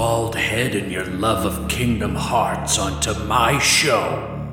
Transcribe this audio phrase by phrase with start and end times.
[0.00, 4.48] bald head and your love of Kingdom Hearts onto my show.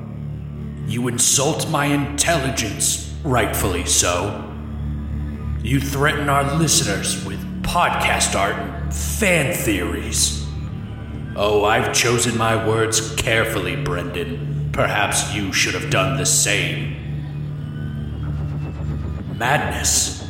[0.86, 4.44] You insult my intelligence, rightfully so.
[5.62, 10.46] You threaten our listeners with podcast art and fan theories.
[11.34, 14.68] Oh, I've chosen my words carefully, Brendan.
[14.72, 16.94] Perhaps you should have done the same.
[19.38, 20.28] Madness.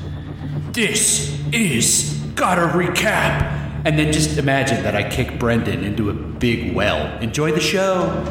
[0.70, 3.57] This is Gotta Recap.
[3.88, 7.06] And then just imagine that I kick Brendan into a big well.
[7.22, 8.22] Enjoy the show.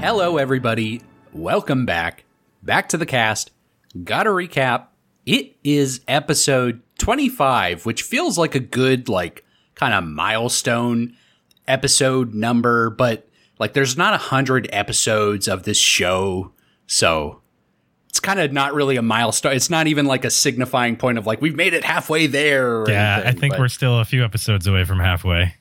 [0.00, 1.02] Hello, everybody.
[1.36, 2.24] Welcome back.
[2.62, 3.50] Back to the cast.
[4.04, 4.86] Gotta recap.
[5.26, 11.14] It is episode 25, which feels like a good, like, kind of milestone
[11.68, 16.52] episode number, but, like, there's not a hundred episodes of this show,
[16.86, 17.42] so
[18.08, 19.52] it's kind of not really a milestone.
[19.52, 22.88] It's not even like a signifying point of, like, we've made it halfway there.
[22.88, 25.56] Yeah, I think we're still a few episodes away from halfway.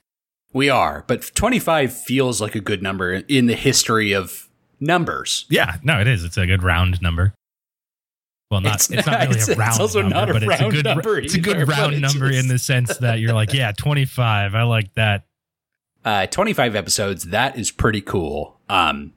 [0.54, 4.45] We are, but 25 feels like a good number in the history of
[4.80, 5.46] numbers.
[5.50, 6.24] Yeah, no, it is.
[6.24, 7.34] It's a good round number.
[8.52, 10.62] Well, not It's it's, not really it's- a it's round also number, a but it's
[10.62, 13.54] a good number it's a good either, round number in the sense that you're like,
[13.54, 14.54] yeah, 25.
[14.56, 15.26] I like that.
[16.04, 18.60] Uh, 25 episodes, that is pretty cool.
[18.70, 19.14] Um,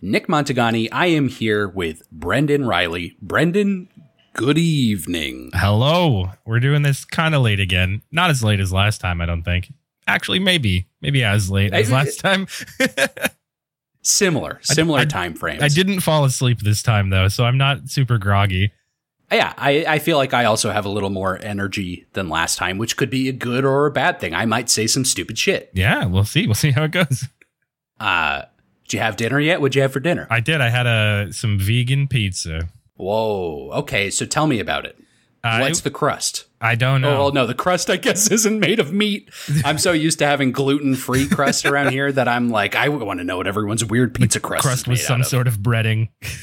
[0.00, 3.16] Nick Montagani, I am here with Brendan Riley.
[3.22, 3.88] Brendan,
[4.34, 5.50] good evening.
[5.54, 6.32] Hello.
[6.44, 8.02] We're doing this kind of late again.
[8.10, 9.72] Not as late as last time, I don't think.
[10.08, 10.88] Actually, maybe.
[11.00, 12.48] Maybe as late as last time.
[14.02, 15.62] Similar, similar I- time frames.
[15.62, 18.72] I didn't fall asleep this time though, so I'm not super groggy.
[19.30, 22.76] Yeah, I, I feel like I also have a little more energy than last time,
[22.76, 24.34] which could be a good or a bad thing.
[24.34, 25.70] I might say some stupid shit.
[25.72, 26.46] Yeah, we'll see.
[26.46, 27.24] We'll see how it goes.
[27.98, 28.42] Uh,
[28.84, 29.60] did you have dinner yet?
[29.62, 30.26] What'd you have for dinner?
[30.28, 30.60] I did.
[30.60, 32.68] I had a some vegan pizza.
[32.96, 33.70] Whoa.
[33.72, 34.98] Okay, so tell me about it.
[35.44, 36.44] Uh, What's it- the crust?
[36.60, 37.18] I don't Oh, know.
[37.18, 39.28] well, no, the crust, I guess, isn't made of meat.
[39.64, 43.18] I'm so used to having gluten free crust around here that I'm like, I want
[43.18, 45.26] to know what everyone's weird pizza crust, crust is was some out of.
[45.26, 46.08] sort of breading.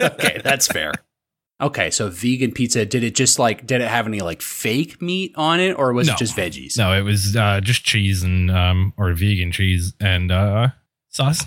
[0.00, 0.92] Okay, that's fair.
[1.60, 5.32] Okay, so vegan pizza, did it just like, did it have any like fake meat
[5.36, 6.14] on it or was No.
[6.14, 6.76] it just veggies?
[6.78, 10.68] No, it was uh, just cheese and um, or vegan cheese and uh,
[11.10, 11.44] sauce.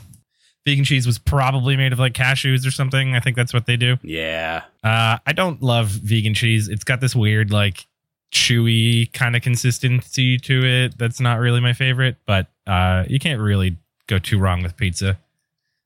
[0.66, 3.16] Vegan cheese was probably made of like cashews or something.
[3.16, 3.98] I think that's what they do.
[4.04, 4.64] Yeah.
[4.84, 6.68] Uh, I don't love vegan cheese.
[6.68, 7.88] It's got this weird like
[8.32, 10.98] chewy kind of consistency to it.
[10.98, 13.78] That's not really my favorite, but uh, you can't really
[14.08, 15.20] go too wrong with pizza.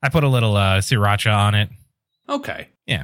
[0.04, 1.70] I put a little uh, sriracha on it.
[2.28, 2.70] Okay.
[2.86, 3.04] Yeah.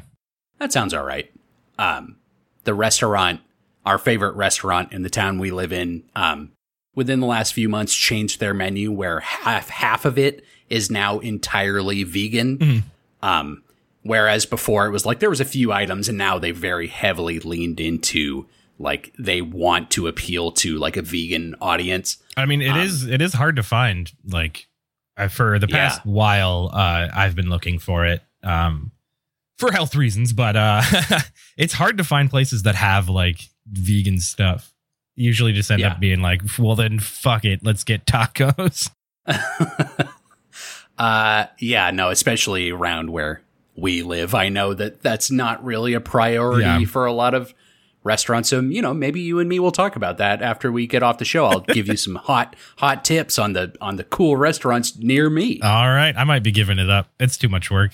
[0.59, 1.31] That sounds all right.
[1.79, 2.17] Um,
[2.65, 3.41] the restaurant,
[3.85, 6.51] our favorite restaurant in the town we live in, um,
[6.93, 11.19] within the last few months changed their menu where half half of it is now
[11.19, 12.57] entirely vegan.
[12.57, 12.83] Mhm.
[13.21, 13.63] Um,
[14.03, 17.39] whereas before it was like there was a few items and now they very heavily
[17.39, 18.47] leaned into
[18.79, 22.17] like they want to appeal to like a vegan audience.
[22.35, 24.11] I mean, it Um, is it is hard to find.
[24.27, 24.67] Like
[25.17, 28.91] uh, for the past while, uh, I've been looking for it um,
[29.59, 30.81] for health reasons, but uh,
[31.57, 34.73] it's hard to find places that have like vegan stuff.
[35.15, 35.91] Usually, just end Yeah.
[35.91, 38.89] up being like, well, then fuck it, let's get tacos.
[41.01, 43.41] uh, yeah, no, especially around where
[43.75, 44.35] we live.
[44.35, 46.85] I know that that's not really a priority Yeah.
[46.85, 47.53] for a lot of
[48.03, 48.49] restaurants.
[48.49, 51.17] So, you know, maybe you and me will talk about that after we get off
[51.17, 51.45] the show.
[51.45, 55.59] I'll give you some hot, hot tips on the, on the cool restaurants near me.
[55.61, 57.07] All right, I might be giving it up.
[57.19, 57.91] It's too much work,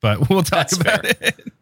[0.00, 1.14] but we'll talk That's about fair.
[1.20, 1.52] it.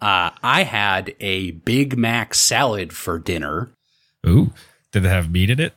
[0.00, 3.70] Uh, I had a Big Mac salad for dinner.
[4.26, 4.52] Ooh,
[4.92, 5.74] did it have meat in it?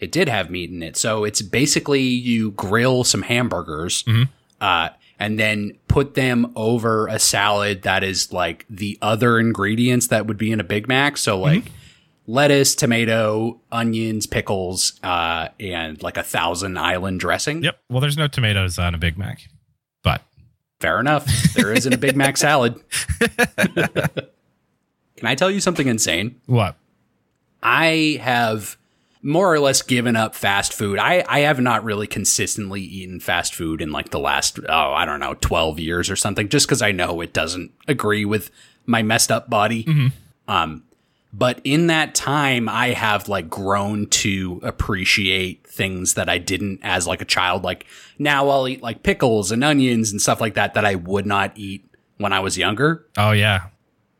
[0.00, 0.96] It did have meat in it.
[0.96, 4.28] So it's basically you grill some hamburgers, Mhm.
[4.60, 10.26] uh, and then put them over a salad that is like the other ingredients that
[10.26, 11.16] would be in a Big Mac.
[11.16, 11.72] So like
[12.28, 17.64] lettuce, tomato, onions, pickles, uh, and like a thousand island dressing.
[17.64, 17.80] Yep.
[17.90, 19.40] Well, there's no tomatoes on a Big Mac,
[20.04, 20.22] but
[20.80, 21.26] Fair enough.
[21.54, 22.76] There isn't a Big Mac salad.
[23.18, 24.28] Can
[25.26, 26.36] I tell you something insane?
[26.46, 26.76] what?
[27.60, 28.76] I have
[29.22, 30.98] more or less given up fast food.
[30.98, 35.04] I, I have not really consistently eaten fast food in like the last, oh, I
[35.04, 38.50] don't know, 12 years or something, just because I know it doesn't agree with
[38.86, 39.84] my messed up body.
[40.46, 40.84] Um,
[41.32, 47.06] but in that time, I have like grown to appreciate things that I didn't as
[47.06, 47.64] like a child.
[47.64, 47.84] Like
[48.18, 51.52] now I'll eat like pickles and onions and stuff like that that I would not
[51.54, 51.84] eat
[52.16, 53.06] when I was younger.
[53.18, 53.66] Oh yeah,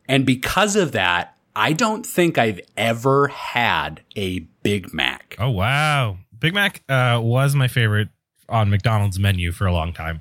[0.07, 5.37] And because of that, I don't think I've ever had a Big Mac.
[5.39, 8.09] Oh wow, Big Mac uh, was my favorite
[8.49, 10.21] on McDonald's menu for a long time.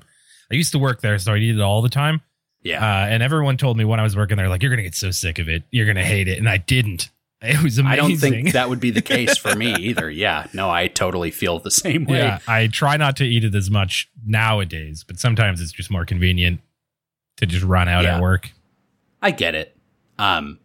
[0.50, 2.20] I used to work there, so I eat it all the time.
[2.62, 2.82] Yeah.
[2.82, 5.10] Uh, and everyone told me when I was working there, like, you're gonna get so
[5.10, 7.10] sick of it, you're gonna hate it, and I didn't.
[7.40, 7.86] It was amazing.
[7.92, 10.10] I don't think that would be the case for me either.
[10.10, 10.48] Yeah.
[10.52, 12.18] No, I totally feel the same way.
[12.18, 16.04] Yeah, I try not to eat it as much nowadays, but sometimes it's just more
[16.04, 16.60] convenient
[17.36, 18.16] to just run out Yeah.
[18.16, 18.50] at work.
[19.22, 19.76] I get it.
[20.18, 20.58] Um,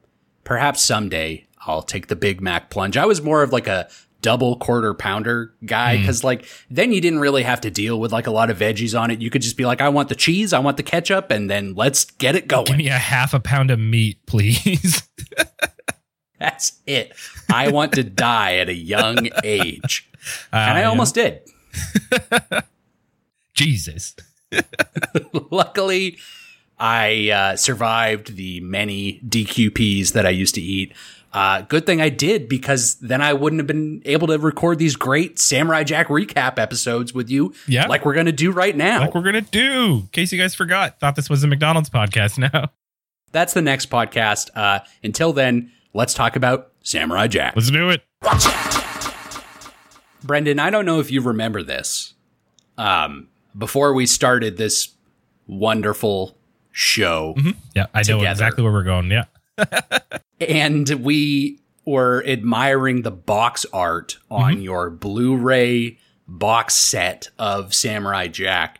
[0.43, 2.97] perhaps someday I'll take the Big Mac plunge.
[2.97, 3.89] I was more of like a
[4.21, 6.01] double quarter pounder guy Hmm.
[6.03, 8.97] because like then you didn't really have to deal with like a lot of veggies
[8.99, 9.21] on it.
[9.21, 11.73] You could just be like, I want the cheese, I want the ketchup, and then
[11.75, 12.65] let's get it going.
[12.65, 15.07] Give me a half a pound of meat, please.
[16.39, 17.13] That's it.
[17.51, 20.09] I want to die at a young age,
[20.51, 20.89] and I Uh, yeah.
[20.89, 21.41] almost did.
[23.53, 24.15] Jesus.
[25.51, 26.17] Luckily,
[26.79, 30.93] I uh, survived the many DQPs that I used to eat.
[31.33, 34.95] Uh, good thing I did because then I wouldn't have been able to record these
[34.95, 37.87] great Samurai Jack recap episodes with you, Yeah.
[37.87, 38.99] like we're going to do right now.
[39.01, 40.01] Like we're gonna do.
[40.01, 42.37] In case you guys forgot, thought this was a McDonald's podcast.
[42.53, 42.69] Now
[43.31, 44.51] That's the next podcast.
[44.55, 47.55] Uh, until then, let's talk about Samurai Jack.
[47.55, 48.03] let's do it.
[50.23, 52.13] Brendan, I don't know if you remember this.
[52.77, 53.27] Um,
[53.57, 54.89] before we started this
[55.47, 56.37] wonderful
[56.71, 57.35] show,
[57.75, 59.11] Yeah, I know exactly where we're going.
[59.11, 59.25] Yeah.
[60.39, 65.97] and we were admiring the box art on your Blu-ray
[66.27, 68.79] box set of Samurai Jack.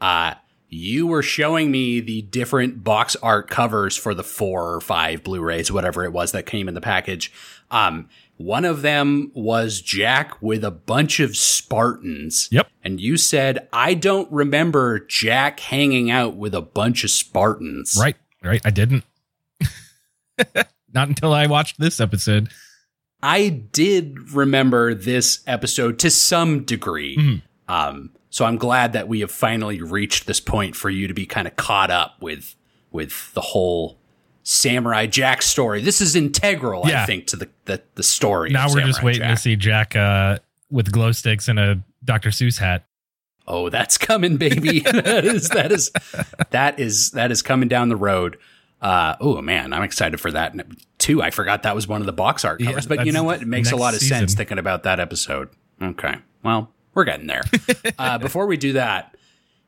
[0.00, 0.34] Uh,
[0.68, 5.70] you were showing me the different box art covers for the four or five Blu-rays,
[5.70, 7.32] whatever it was that came in the package.
[7.70, 12.48] Um, one of them was Jack with a bunch of Spartans.
[12.50, 12.68] Yep.
[12.82, 17.98] And you said, I don't remember Jack hanging out with a bunch of Spartans.
[18.00, 18.16] Right.
[18.42, 18.62] Right.
[18.64, 19.04] I didn't.
[20.92, 22.50] Not until I watched this episode.
[23.22, 27.16] I did remember this episode to some degree.
[27.16, 27.42] Mhm.
[27.68, 31.26] Um, so I'm glad that we have finally reached this point for you to be
[31.26, 32.54] kind of caught up with
[32.92, 33.98] with the whole
[34.42, 35.80] Samurai Jack story.
[35.82, 38.50] This is integral, I think, to the the, the story.
[38.50, 39.36] Now we're just waiting Jack.
[39.36, 40.38] to see Jack uh,
[40.70, 42.30] with glow sticks and a Dr.
[42.30, 42.86] Seuss hat.
[43.46, 44.80] Oh, that's coming, baby.
[44.80, 45.90] that is that is
[46.50, 48.38] that is that is coming down the road.
[48.80, 50.54] Uh, oh man, I'm excited for that
[50.98, 51.22] too.
[51.22, 53.42] I forgot that was one of the box art Yeah, covers, but you know what?
[53.42, 55.50] It makes a lot of sense thinking about that episode.
[55.82, 57.42] Okay, well, we're getting there.
[57.98, 59.16] uh, before we do that,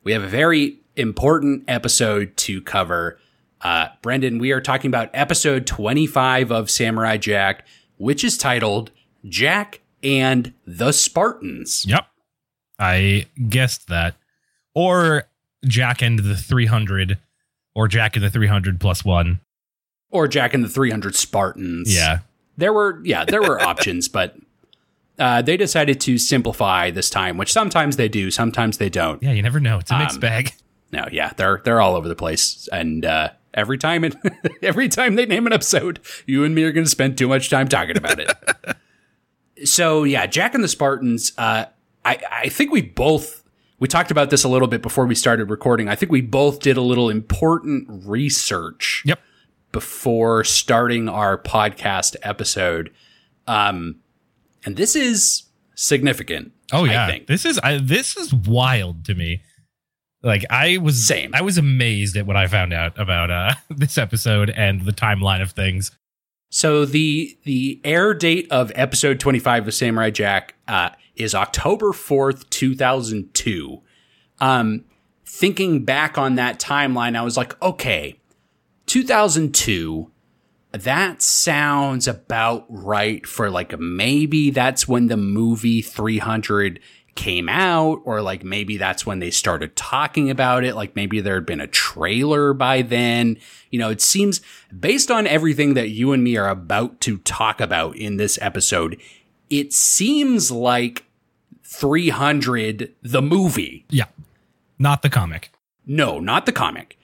[0.04, 3.18] we have a very important episode to cover.
[3.60, 7.66] Uh, Brendan, we are talking about episode 25 of Samurai Jack,
[7.96, 8.90] which is titled
[9.28, 11.86] Jack and the Spartans.
[11.86, 12.06] Yep.
[12.78, 14.16] I guessed that.
[14.74, 15.28] Or
[15.64, 17.18] Jack and the 300,
[17.74, 19.40] or Jack and the 300 plus one.
[20.10, 21.94] Or Jack and the 300 Spartans.
[21.94, 22.20] Yeah.
[22.56, 24.36] There were, yeah, there were options, but
[25.18, 29.22] uh, they decided to simplify this time, which sometimes they do, sometimes they don't.
[29.22, 29.78] Yeah, you never know.
[29.78, 30.52] It's a mixed Um, bag.
[30.94, 34.14] No, yeah, they're they're all over the place, and uh, every time it,
[34.62, 37.48] every time they name an episode, you and me are going to spend too much
[37.48, 38.30] time talking about it.
[39.66, 41.32] so yeah, Jack and the Spartans.
[41.38, 41.64] Uh,
[42.04, 43.41] I I think we both
[43.82, 45.88] we talked about this a little bit before we started recording.
[45.88, 49.18] I think we both did a little important research Yep.
[49.72, 52.92] before starting our podcast episode.
[53.48, 53.96] Um,
[54.64, 55.42] and this is
[55.74, 56.52] significant.
[56.72, 57.26] Oh I yeah, think.
[57.26, 59.42] this is I, this is wild to me.
[60.22, 61.34] Like I was Same.
[61.34, 65.42] I was amazed at what I found out about uh this episode and the timeline
[65.42, 65.90] of things.
[66.50, 70.90] So the the air date of episode 25 of Samurai Jack uh,
[71.22, 73.82] is October 4th, 2002.
[74.40, 74.84] Um,
[75.24, 78.20] thinking back on that timeline, I was like, okay,
[78.86, 80.10] 2002,
[80.72, 86.80] that sounds about right for like maybe that's when the movie 300
[87.14, 90.74] came out, or like maybe that's when they started talking about it.
[90.74, 93.36] Like maybe there had been a trailer by then.
[93.70, 94.40] You know, it seems
[94.78, 98.98] based on everything that you and me are about to talk about in this episode,
[99.50, 101.04] it seems like
[101.72, 104.04] 300, the movie, Yeah.
[104.78, 105.50] Not the comic.
[105.86, 106.96] no, not the comic,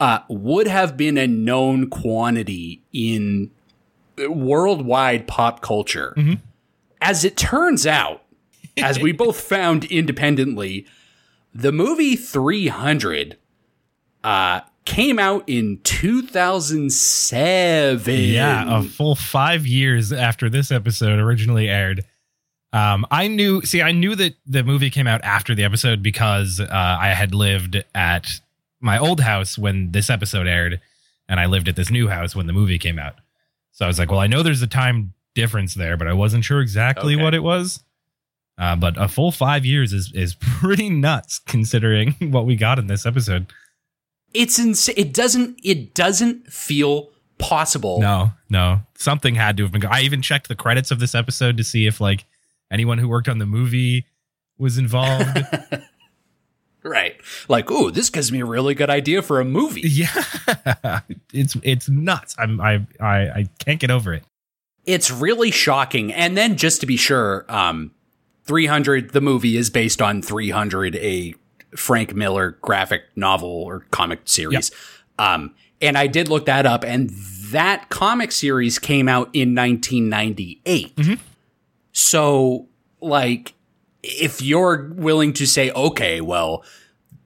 [0.00, 3.50] uh, would have been a known quantity in
[4.28, 6.14] worldwide pop culture.
[7.00, 8.22] As it turns out,
[8.76, 10.86] as we both found independently,
[11.54, 13.36] the movie 300
[14.22, 18.14] uh, came out in 2007.
[18.14, 22.04] Yeah, a full five years after this episode originally aired.
[22.74, 23.62] Um, I knew.
[23.62, 27.32] See, I knew that the movie came out after the episode because uh, I had
[27.34, 28.28] lived at
[28.80, 30.80] my old house when this episode aired,
[31.28, 33.14] and I lived at this new house when the movie came out.
[33.72, 36.44] So I was like, well, I know there's a time difference there, but I wasn't
[36.44, 37.22] sure exactly Okay.
[37.22, 37.82] what it was.
[38.58, 42.88] Uh, but a full five years is is pretty nuts considering what we got in
[42.88, 43.46] this episode.
[44.32, 44.96] It's insane.
[44.98, 45.60] It doesn't.
[45.62, 48.00] It doesn't feel possible.
[48.00, 49.80] No, no, something had to have been.
[49.82, 52.24] go- I even checked the credits of this episode to see if like
[52.70, 54.06] anyone who worked on the movie
[54.58, 55.38] was involved.
[56.84, 57.16] Right.
[57.48, 59.80] Like, ooh, this gives me a really good idea for a movie.
[59.84, 61.00] yeah,
[61.32, 62.34] it's it's nuts.
[62.38, 64.22] I'm I I I can't get over it.
[64.84, 66.12] It's really shocking.
[66.12, 67.90] And then just to be sure, um,
[68.44, 71.34] 300, the movie is based on 300, a
[71.74, 74.70] Frank Miller graphic novel or comic series.
[75.18, 77.08] Um, and I did look that up, and
[77.50, 80.98] that comic series came out in 1998.
[81.94, 82.68] So,
[83.00, 83.54] like,
[84.02, 86.64] if you're willing to say, okay, well,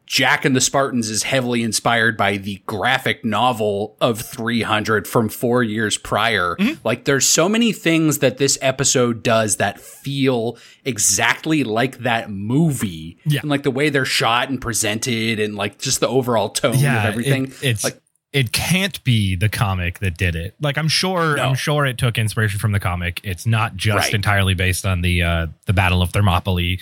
[0.04, 5.62] Jack and the Spartans is heavily inspired by the graphic novel of 300 from four
[5.62, 6.54] years prior.
[6.56, 6.86] Mm-hmm.
[6.86, 13.18] Like, there's so many things that this episode does that feel exactly like that movie.
[13.24, 13.40] Yeah.
[13.40, 16.84] And like the way they're shot and presented and like just the overall tone of
[16.84, 17.46] everything.
[17.46, 18.00] It, it's like,
[18.32, 20.54] it can't be the comic that did it.
[20.60, 21.44] Like I'm sure No.
[21.44, 23.20] I'm sure it took inspiration from the comic.
[23.24, 24.14] It's not just Right.
[24.14, 26.78] entirely based on the uh the Battle of Thermopylae.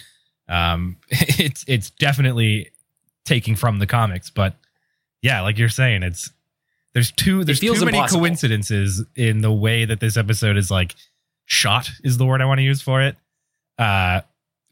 [0.48, 2.70] Um it's it's definitely
[3.24, 4.54] taking from the comics, but
[5.22, 6.30] yeah, like you're saying, it's
[6.94, 8.20] there's too there's too many impossible.
[8.20, 10.94] coincidences in the way that this episode is like
[11.44, 13.16] shot is the word I want to use for it.
[13.78, 14.22] Uh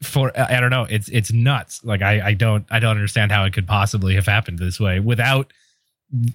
[0.03, 1.83] for I I don't know, it's it's nuts.
[1.85, 4.99] Like I I don't I don't understand how it could possibly have happened this way
[4.99, 5.53] without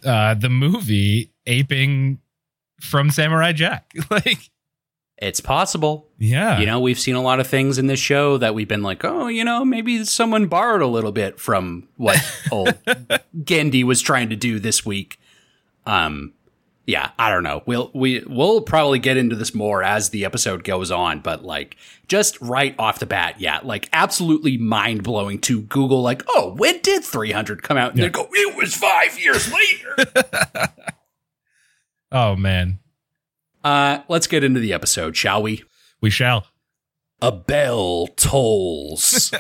[0.05, 2.19] uh the movie aping
[2.81, 3.93] from Samurai Jack.
[4.11, 4.51] like
[5.19, 6.09] it's possible.
[6.19, 6.59] yeah.
[6.59, 9.05] You know, we've seen a lot of things in this show that we've been like,
[9.05, 12.17] oh, you know, maybe someone borrowed a little bit from what
[12.51, 12.69] old
[13.37, 15.21] Genndy was trying to do this week.
[15.85, 16.33] Um,
[16.87, 17.63] yeah, I don't know.
[17.67, 21.77] We'll we we'll probably get into this more as the episode goes on, but like
[22.09, 26.03] just right off the bat, yeah, like absolutely mind blowing to Google.
[26.03, 27.91] Like, oh, when did 300 come out?
[27.93, 28.07] And Yeah.
[28.07, 30.73] they go, it was five years later.
[32.13, 32.81] Oh man.
[33.63, 35.63] uh, let's get into the episode, shall we?
[36.01, 36.47] We shall.
[37.23, 39.33] a bell tolls.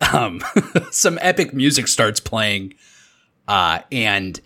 [0.12, 0.40] um,
[0.90, 2.74] some epic music starts playing,
[3.46, 4.40] uh, and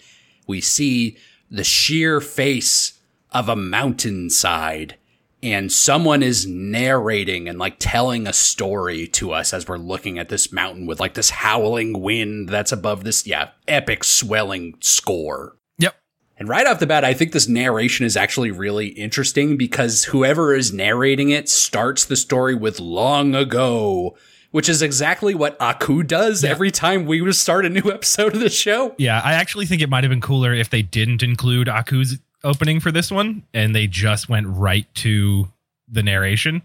[0.49, 1.17] we see
[1.51, 4.97] the sheer face of a mountainside,
[5.43, 10.31] and someone is narrating and like telling a story to us as we're looking at
[10.31, 15.57] this mountain with like this howling wind that's above this, yeah, epic swelling score.
[15.79, 15.97] Yep.
[16.39, 20.55] And right off the bat, I think this narration is actually really interesting because whoever
[20.55, 24.17] is narrating it starts the story with long ago,
[24.54, 28.40] which is exactly what Aku does every time we would start a new episode of
[28.40, 28.94] the show.
[28.99, 32.78] Yeah, I actually think it might have been cooler if they didn't include Aku's opening
[32.78, 35.49] for this one and they just went right to
[35.88, 36.62] the narration.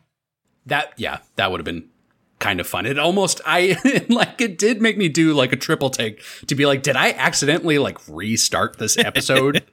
[0.68, 1.90] That, yeah, that would have been
[2.38, 2.86] kind of fun.
[2.86, 3.76] It almost, I
[4.08, 7.14] like, it did make me do like a triple take to be like, did I
[7.14, 9.64] accidentally like restart this episode?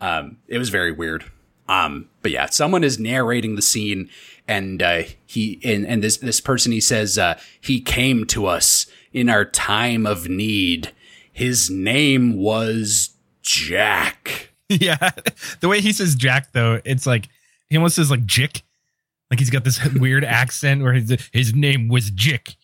[0.00, 1.30] um, it was very weird.
[1.68, 4.08] Um, but yeah, someone is narrating the scene
[4.48, 8.86] and, uh, he, and, and this, this person, he says, uh, he came to us
[9.12, 10.92] in our time of need.
[11.32, 13.10] His name was
[13.42, 14.50] Jack.
[14.68, 15.10] yeah.
[15.60, 17.28] The way he says Jack though, it's like
[17.68, 18.62] he almost says like Jick.
[19.30, 22.56] Like he's got this weird accent where his his name was Jick.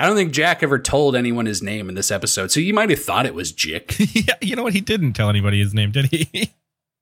[0.00, 2.88] I don't think Jack ever told anyone his name in this episode, so you might
[2.88, 3.96] have thought it was Jick.
[4.14, 4.72] yeah, you know what?
[4.72, 6.52] He didn't tell anybody his name, did he?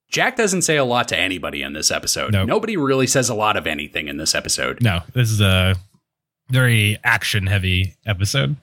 [0.08, 2.32] Jack doesn't say a lot to anybody in this episode.
[2.32, 2.48] Nope.
[2.48, 4.80] Nobody really says a lot of anything in this episode.
[4.82, 5.75] no, this is a
[6.50, 8.56] very action heavy episode.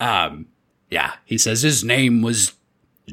[0.00, 0.46] Um,
[0.90, 2.54] yeah, he says his name was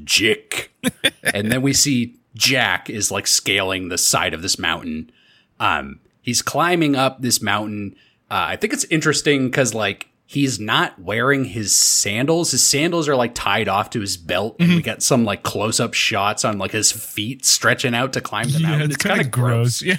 [0.03, 0.71] Jick.
[1.23, 5.11] and then we see Jack is like scaling the side of this mountain.
[5.59, 7.95] Um, he's climbing up this mountain.
[8.31, 12.51] Uh, I think it's interesting because like he's not wearing his sandals.
[12.51, 15.79] His sandals are like tied off to his belt, and we get some like close
[15.79, 18.91] up shots on like his feet stretching out to climb the mountain.
[18.91, 19.81] it's, kind of gross.
[19.93, 19.97] Yeah,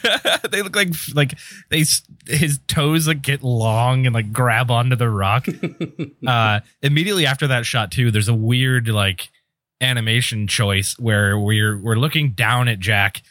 [0.50, 1.34] they look like like
[1.68, 1.84] they
[2.26, 5.46] his toes like get long and like grab onto the rock.
[6.26, 9.28] uh, immediately after that shot too, there's a weird like
[9.80, 13.22] animation choice where we're we're looking down at Jack,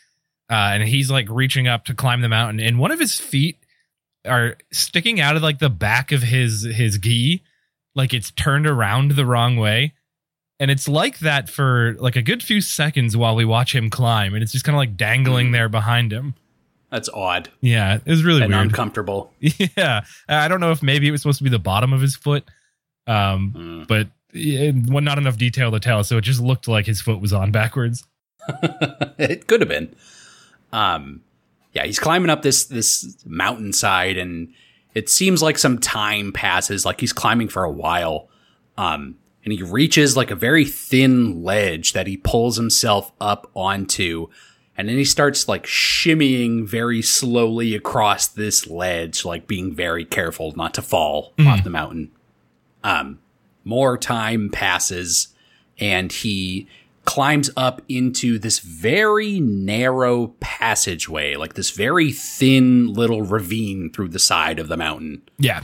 [0.49, 3.62] uh, and he's like reaching up to climb the mountain, and one of his feet
[4.25, 7.41] are sticking out of like the back of his his gi,
[7.95, 9.93] like it's turned around the wrong way.
[10.59, 14.33] And it's like that for like a good few seconds while we watch him climb,
[14.33, 16.35] and it's just kind of like dangling there behind him.
[16.91, 18.67] That's odd Yeah, it was really and weird.
[18.67, 19.33] uncomfortable.
[19.39, 22.15] yeah, I don't know if maybe it was supposed to be the bottom of his
[22.15, 22.43] foot,
[23.07, 23.87] um, Mm.
[23.87, 27.19] but yeah, well, not enough detail to tell, so it just looked like his foot
[27.19, 28.05] was on backwards.
[29.17, 29.95] it could have been.
[30.71, 31.21] Um,
[31.73, 34.53] yeah, he's climbing up this this mountainside, and
[34.93, 38.29] it seems like some time passes, like he's climbing for a while.
[38.77, 44.27] Um, and he reaches like a very thin ledge that he pulls himself up onto,
[44.77, 50.53] and then he starts like shimmying very slowly across this ledge, like being very careful
[50.55, 52.11] not to fall off the mountain.
[52.83, 53.19] Um,
[53.63, 55.29] more time passes,
[55.79, 56.67] and he
[57.05, 64.19] climbs up into this very narrow passageway, like this very thin little ravine through the
[64.19, 65.21] side of the mountain.
[65.37, 65.63] Yeah.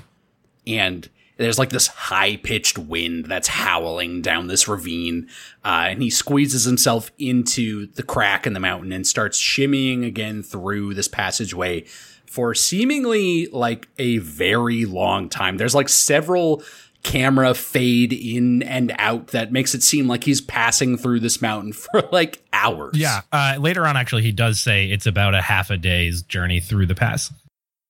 [0.68, 5.30] And there's like this high pitched wind that's howling down this ravine.
[5.64, 10.44] Uh, and he squeezes himself into the crack in the mountain and starts shimmying again
[10.44, 11.86] through this passageway
[12.26, 15.58] for seemingly like a very long time.
[15.58, 16.62] There's like several
[17.04, 21.74] camera fade in and out that makes it seem like he's passing through this mountain
[21.74, 22.96] for like hours.
[22.98, 23.22] Yeah.
[23.32, 26.86] Uh, later on, actually, he does say it's about a half a day's journey through
[26.88, 27.32] the pass.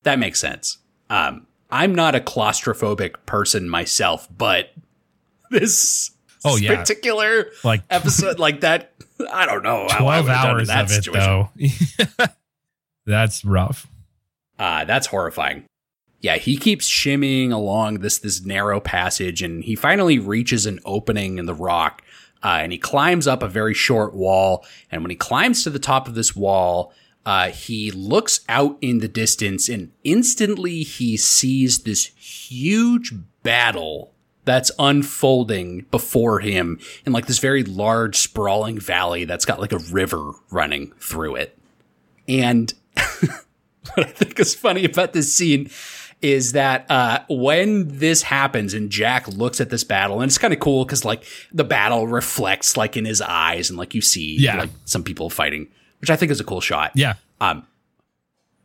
[0.03, 0.77] That makes sense.
[1.09, 4.71] Um, I'm not a claustrophobic person myself, but
[5.51, 6.11] this
[6.45, 6.77] Oh, yeah.
[6.77, 8.93] particular Like episode like that,
[9.31, 9.87] I don't know.
[9.97, 11.47] 12 would've done in hours that of it, situation.
[12.17, 12.25] though.
[13.05, 13.87] That's rough.
[14.59, 15.63] Uh, that's horrifying.
[16.21, 21.37] Yeah, he keeps shimmying along this this narrow passage, and he finally reaches an opening
[21.37, 22.01] in the rock.
[22.41, 24.65] Uh, and he climbs up a very short wall.
[24.89, 26.93] And when he climbs to the top of this wall,
[27.25, 34.13] uh, he looks out in the distance, and instantly he sees this huge battle
[34.45, 39.79] that's unfolding before him in like this very large, sprawling valley that's got like a
[39.91, 41.57] river running through it.
[42.27, 42.73] And
[43.93, 45.69] what I think is funny about this scene
[46.21, 50.53] is that uh, when this happens and Jack looks at this battle, and it's kind
[50.53, 54.35] of cool because like the battle reflects like in his eyes, and like you see
[54.37, 54.59] Yeah.
[54.59, 55.67] like some people fighting,
[56.01, 56.91] which I think is a cool shot.
[56.95, 57.13] Yeah.
[57.39, 57.65] Um,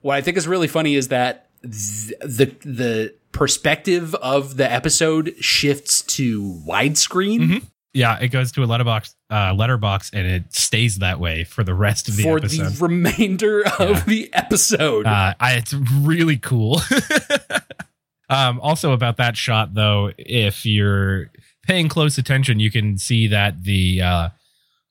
[0.03, 5.35] what I think is really funny is that th- the the perspective of the episode
[5.41, 8.19] shifts to widescreen Yeah.
[8.19, 12.09] It goes to a letterbox, uh, letterbox and it stays that way for the rest
[12.09, 12.65] of the for episode.
[12.67, 14.05] the remainder of Yeah.
[14.07, 15.07] the episode.
[15.07, 16.81] Uh, I, it's really cool.
[18.29, 21.31] um, also about that shot, though, if you're
[21.67, 24.29] paying close attention, you can see that the uh,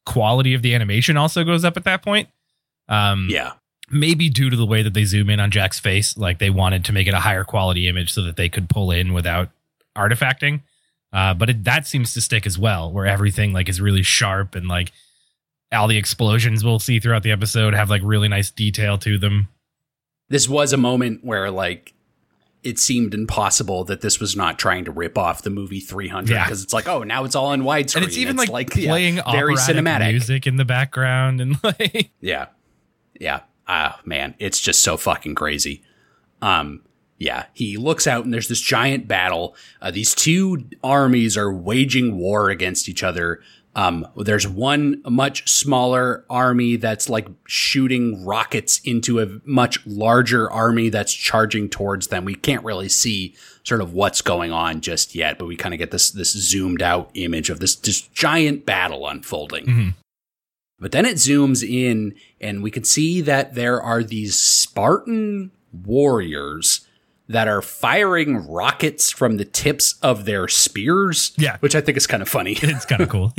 [0.05, 2.27] quality of the animation also goes up at that point.
[2.89, 3.53] Um, yeah,
[3.89, 6.83] maybe due to the way that they zoom in on Jack's face, like they wanted
[6.85, 9.49] to make it a higher quality image so that they could pull in without
[9.97, 10.61] artifacting.
[11.13, 14.55] Uh, but it, that seems to stick as well, where everything like is really sharp
[14.55, 14.91] and like
[15.71, 19.47] all the explosions we'll see throughout the episode have like really nice detail to them.
[20.29, 21.93] this was a moment where like
[22.63, 26.45] it seemed impossible that this was not trying to rip off the movie 300 Yeah.
[26.45, 27.95] because it's like oh now it's all in widescreen.
[27.97, 30.09] And it's even like, yeah, playing very cinematic.
[30.11, 32.47] music in the background and like yeah.
[33.19, 33.41] Yeah.
[33.67, 34.33] Ah man.
[34.39, 35.83] It's just so fucking crazy.
[36.41, 36.81] Um
[37.23, 39.55] yeah he looks out and there's this giant battle.
[39.81, 43.41] Uh, these two armies are waging war against each other.
[43.75, 50.89] Um there's one much smaller army that's like shooting rockets into a much larger army
[50.89, 52.25] that's charging towards them.
[52.25, 55.79] We can't really see sort of what's going on just yet but we kind of
[55.79, 59.65] get this this zoomed out image of this this giant battle unfolding.
[60.79, 66.82] But then it zooms in, and we can see that there are these Spartan warriors
[67.29, 71.31] that are firing rockets from the tips of their spears.
[71.37, 71.57] Yeah.
[71.59, 72.53] Which I think is kind of funny.
[72.61, 73.33] it's kind of cool.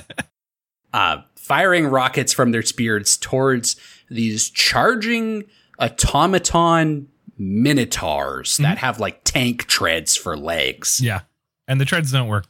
[0.92, 3.76] uh, firing rockets from their spears towards
[4.10, 5.44] these charging
[5.78, 7.08] automaton
[7.38, 11.00] minotaurs that have like tank treads for legs.
[11.02, 11.20] yeah.
[11.66, 12.46] And the treads don't work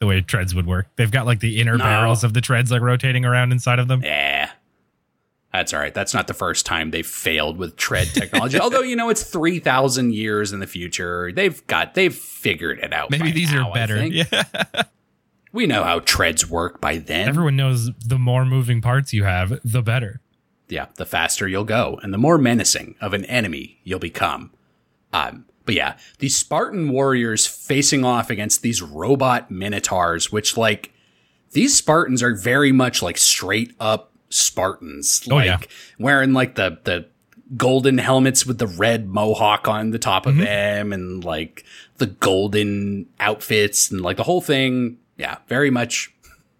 [0.00, 0.88] the way treads would work.
[0.96, 1.84] They've got like the inner No.
[1.84, 4.02] barrels of the treads like rotating around inside of them.
[4.02, 4.33] Yeah.
[5.54, 5.94] That's all right.
[5.94, 8.58] That's not the first time they've failed with tread technology.
[8.60, 11.30] Although, you know, it's 3,000 years in the future.
[11.30, 13.12] They've got, they've figured it out.
[13.12, 14.04] Maybe these now, are better.
[14.04, 14.42] Yeah.
[15.52, 17.28] We know how treads work by then.
[17.28, 20.20] Everyone knows the more moving parts you have, the better.
[20.68, 24.50] yeah, the faster you'll go and the more menacing of an enemy you'll become.
[25.12, 30.92] Um, but yeah, these Spartan warriors facing off against these robot minotaurs, which like
[31.52, 35.58] these Spartans are very much like straight up Spartans, Oh, like yeah.
[35.98, 37.06] wearing like the the
[37.56, 40.40] golden helmets with the red mohawk on the top Mm-hmm.
[40.40, 41.64] of them, and like
[41.98, 44.98] the golden outfits and like the whole thing.
[45.16, 46.12] Yeah, very much,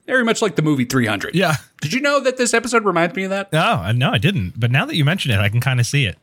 [0.06, 1.34] very much like the movie 300.
[1.34, 1.56] Yeah.
[1.80, 3.48] Did you know that this episode reminds me of that?
[3.52, 4.54] Oh, no, I didn't.
[4.58, 6.16] But now that you mention it, I can kind of see it.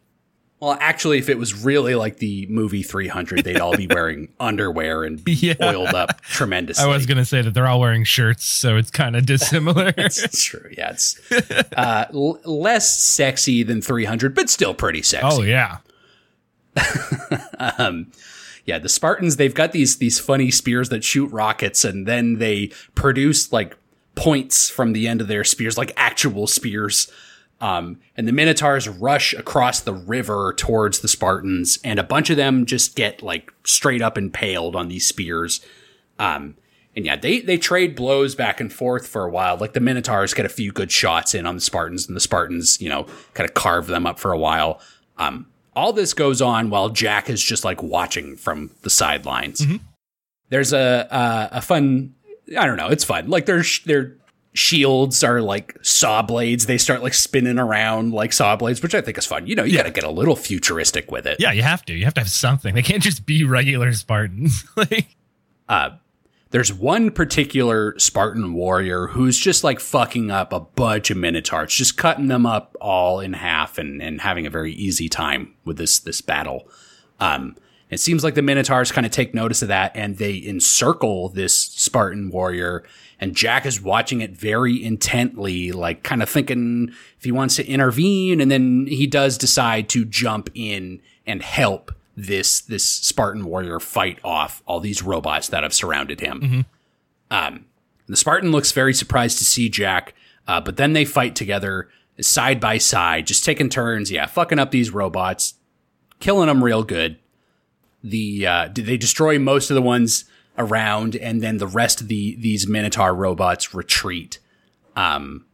[0.62, 5.04] Well, actually, if it was really like the movie 300, they'd all be wearing underwear
[5.04, 5.56] and be Yeah.
[5.62, 6.84] oiled up tremendously.
[6.88, 9.92] I was gonna say that they're all wearing shirts, so it's kind of dissimilar.
[9.98, 10.70] It's true.
[10.78, 11.20] Yeah, it's
[11.76, 15.28] uh, l- less sexy than 300, but still pretty sexy.
[15.28, 15.78] oh yeah,
[17.78, 18.12] um,
[18.66, 22.72] yeah, the Spartans they've got these these funny spears that shoot rockets, and then they
[22.96, 23.76] produce like
[24.16, 27.12] points from the end of their spears, like actual spears.
[27.62, 32.38] Um, and the Minotaurs rush across the river towards the Spartans, and a bunch of
[32.38, 35.64] them just get like straight up impaled on these spears.
[36.18, 36.56] Um,
[36.96, 39.58] and yeah, they they trade blows back and forth for a while.
[39.58, 42.82] Like the Minotaurs get a few good shots in on the Spartans, and the Spartans,
[42.82, 44.82] you know, kind of carve them up for a while.
[45.18, 45.46] Um,
[45.76, 49.62] all this goes on while Jack is just like watching from the sidelines.
[50.50, 52.14] There's a uh, a fun,
[52.58, 53.30] I don't know, it's fun.
[53.30, 54.18] Like their sh- their
[54.54, 56.66] shields are like saw blades.
[56.66, 59.48] They start like spinning around like saw blades, which I think is fun.
[59.48, 61.38] You know, you got to get a little futuristic with it.
[61.40, 61.52] yeah.
[61.52, 61.94] You have to.
[61.94, 62.76] You have to have something.
[62.76, 64.66] They can't just be regular Spartans.
[64.76, 65.16] like
[65.70, 65.92] uh,
[66.52, 71.98] there's one particular Spartan warrior who's just like fucking up a bunch of minotaurs, just
[71.98, 76.00] cutting them up all in half and, and having a very easy time with this
[76.00, 76.70] this battle.
[77.20, 77.56] Um,
[77.90, 81.71] it seems like the minotaurs kind of take notice of that and they encircle this
[81.82, 82.84] Spartan warrior.
[83.20, 87.68] And Jack is watching it very intently, like kind of thinking if he wants to
[87.68, 88.40] intervene.
[88.40, 94.20] And then he does decide to jump in and help this this Spartan warrior fight
[94.24, 96.66] off all these robots that have surrounded him.
[97.32, 97.66] Um,
[98.08, 100.14] the Spartan looks very surprised to see Jack,
[100.48, 101.90] uh, but then they fight together
[102.20, 104.12] side by side, just taking turns.
[104.12, 105.56] Yeah, fucking up these robots,
[106.20, 107.18] killing them real good.
[108.04, 110.26] The uh, they destroy most of the ones
[110.58, 114.40] around, and then the rest of the these Minotaur robots retreat.
[114.96, 115.46] Um,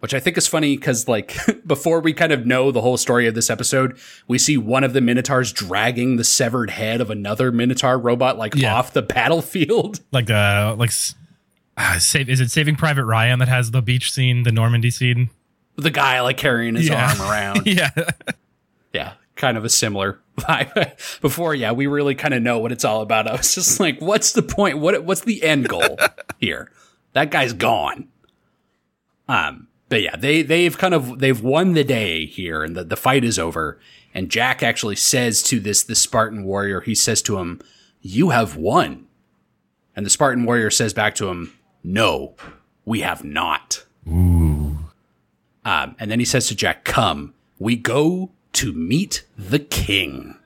[0.00, 1.34] which I think is funny because, like,
[1.66, 4.92] before we kind of know the whole story of this episode, we see one of
[4.92, 8.74] the Minotaurs dragging the severed head of another Minotaur robot, like, Yeah.
[8.76, 10.00] off the battlefield.
[10.12, 10.92] like uh like
[11.78, 15.30] uh, save is it Saving Private Ryan that has the beach scene, the Normandy scene?
[15.76, 17.08] The guy, like, carrying his Yeah.
[17.10, 17.62] arm around.
[17.66, 17.90] yeah.
[18.92, 21.20] yeah, kind of a similar vibe.
[21.20, 23.28] Before, yeah, we really kind of know what it's all about.
[23.28, 24.78] I was just like, what's the point?
[24.78, 25.98] What what's the end goal
[26.38, 26.70] here?
[27.12, 28.08] That guy's gone.
[29.28, 32.96] Um, but yeah, they they've kind of they've won the day here, and the the
[32.96, 33.78] fight is over.
[34.14, 37.60] And Jack actually says to this this Spartan warrior, he says to him,
[38.00, 39.06] "You have won."
[39.94, 41.52] And the Spartan warrior says back to him,
[41.84, 42.34] "No,
[42.84, 43.84] we have not."
[45.66, 50.38] Um, and then he says to Jack, Come, we go to meet the king.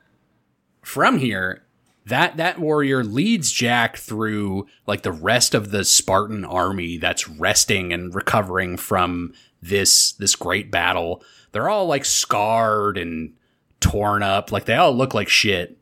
[0.82, 1.62] From here,
[2.06, 7.92] that, that warrior leads Jack through like the rest of the Spartan army that's resting
[7.92, 9.32] and recovering from
[9.62, 11.22] this, this great battle.
[11.52, 13.34] They're all like scarred and
[13.78, 14.50] torn up.
[14.50, 15.78] Like they all look like shit.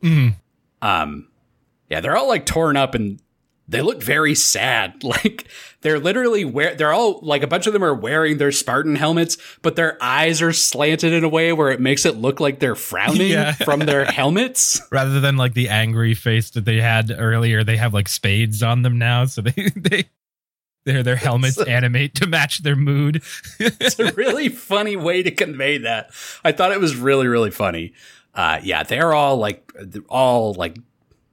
[0.81, 1.27] Um,
[1.89, 3.19] yeah, they're all like torn up and
[3.69, 4.95] they look very sad.
[5.03, 5.47] Like
[5.81, 9.37] they're literally wear they're all like a bunch of them are wearing their Spartan helmets,
[9.61, 12.75] but their eyes are slanted in a way where it makes it look like they're
[12.75, 13.53] frowning Yeah.
[13.53, 14.81] from their helmets.
[14.91, 18.81] Rather than like the angry face that they had earlier, they have like spades on
[18.81, 20.03] them now, so they they
[20.85, 23.21] their their helmets animate to match their mood.
[23.59, 26.11] It's a really funny way to convey that.
[26.43, 27.93] I thought it was really really funny.
[28.33, 30.77] Uh yeah, they're all like they're all like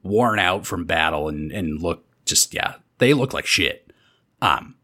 [0.03, 3.91] worn out from battle and and look just yeah, they look like shit.
[4.41, 4.75] Um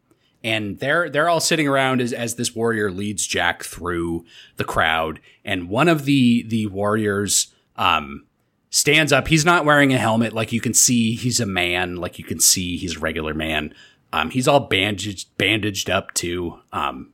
[0.43, 4.25] and they're they're all sitting around as as this warrior leads Jack through
[4.57, 8.25] the crowd, and one of the the warriors um
[8.69, 9.27] stands up.
[9.27, 12.39] He's not wearing a helmet, like you can see he's a man, like you can
[12.39, 13.73] see he's a regular man.
[14.11, 16.59] Um, he's all bandaged bandaged up too.
[16.71, 17.13] Um,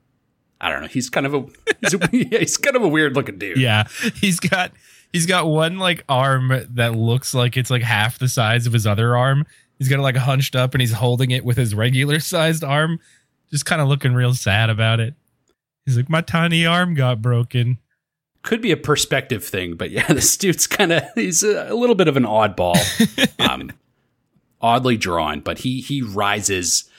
[0.60, 0.88] I don't know.
[0.88, 1.46] He's kind of a
[1.82, 3.58] he's, a, he's kind of a weird looking dude.
[3.58, 4.72] yeah, he's got
[5.14, 8.88] he's got one like arm that looks like it's like half the size of his
[8.88, 9.46] other arm.
[9.80, 13.00] He's got it like hunched up and he's holding it with his regular sized arm,
[13.50, 15.16] just kind of looking real sad about it.
[15.86, 17.80] He's like, my tiny arm got broken.
[18.44, 21.96] could be a perspective thing, but yeah, this dude's kind of he's a, a little
[21.96, 22.78] bit of an oddball,
[23.50, 23.72] um,
[24.62, 25.40] oddly drawn.
[25.40, 26.90] But he he rises,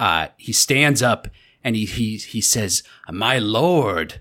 [0.00, 1.28] uh, he stands up,
[1.62, 4.20] and he he he says, "My lord,"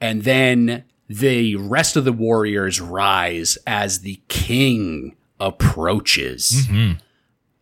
[0.00, 6.66] and then the rest of the warriors rise as the king approaches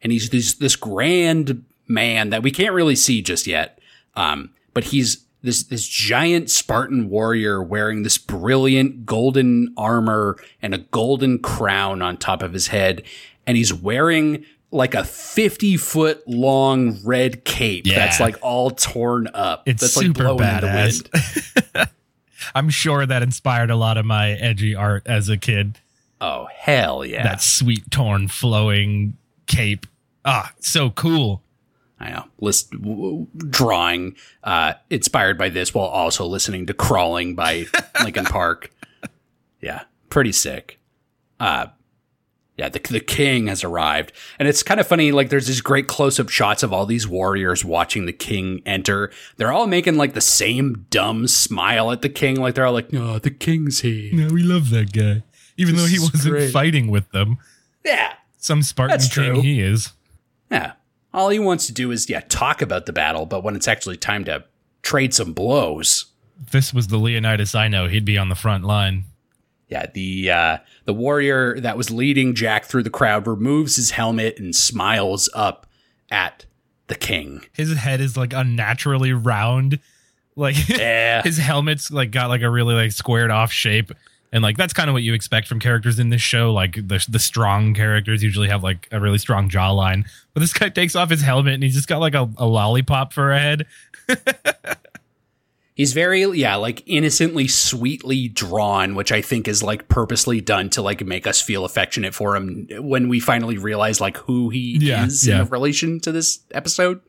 [0.06, 3.80] and he's this this grand man that we can't really see just yet.
[4.14, 10.78] Um, but he's this this giant Spartan warrior wearing this brilliant golden armor and a
[10.78, 13.02] golden crown on top of his head,
[13.48, 17.96] and he's wearing like a 50 foot long red cape Yeah.
[17.96, 19.64] that's like all torn up.
[19.66, 21.74] It's that's super like blowing in the badass.
[21.74, 21.88] wind.
[22.54, 25.80] I'm sure that inspired a lot of my edgy art as a kid.
[26.20, 27.24] Oh hell yeah!
[27.24, 29.16] That sweet torn flowing
[29.46, 29.86] cape.
[30.26, 31.42] Ah, so cool.
[31.98, 32.24] I know.
[32.40, 37.66] List w- drawing uh, inspired by this while also listening to "Crawling" by
[38.02, 38.70] Linkin Park.
[39.62, 40.78] Yeah, pretty sick.
[41.40, 41.68] Uh,
[42.58, 45.12] yeah, the the king has arrived, and it's kind of funny.
[45.12, 49.10] Like, there's these great close up shots of all these warriors watching the king enter.
[49.36, 52.36] They're all making like the same dumb smile at the king.
[52.36, 55.22] Like they're all like, "No, the king's here." No, we love that guy,
[55.56, 56.50] even This though he wasn't great.
[56.52, 57.38] fighting with them.
[57.84, 59.40] Yeah, Some Spartan That's king true.
[59.42, 59.92] he is.
[60.50, 60.72] Yeah.
[61.14, 63.96] All he wants to do is yeah talk about the battle, but when it's actually
[63.96, 64.44] time to
[64.82, 66.06] trade some blows,
[66.52, 69.04] this was the Leonidas I know, he'd be on the front line.
[69.68, 74.38] Yeah, the uh, the warrior that was leading Jack through the crowd removes his helmet
[74.38, 75.66] and smiles up
[76.10, 76.46] at
[76.88, 77.44] the king.
[77.52, 79.80] His head is like unnaturally round.
[80.36, 81.22] Like Yeah.
[81.22, 83.90] his helmet's like got like a really like squared off shape.
[84.36, 86.52] And like that's kind of what you expect from characters in this show.
[86.52, 90.06] Like the the strong characters usually have like a really strong jawline.
[90.34, 93.14] But this guy takes off his helmet and he's just got like a, a lollipop
[93.14, 93.66] for a head.
[95.74, 100.80] He's very yeah, like innocently sweetly drawn, which I think is like purposely done to
[100.82, 105.04] like make us feel affectionate for him when we finally realize like who he Yeah,
[105.04, 105.42] is yeah.
[105.42, 107.00] in relation to this episode.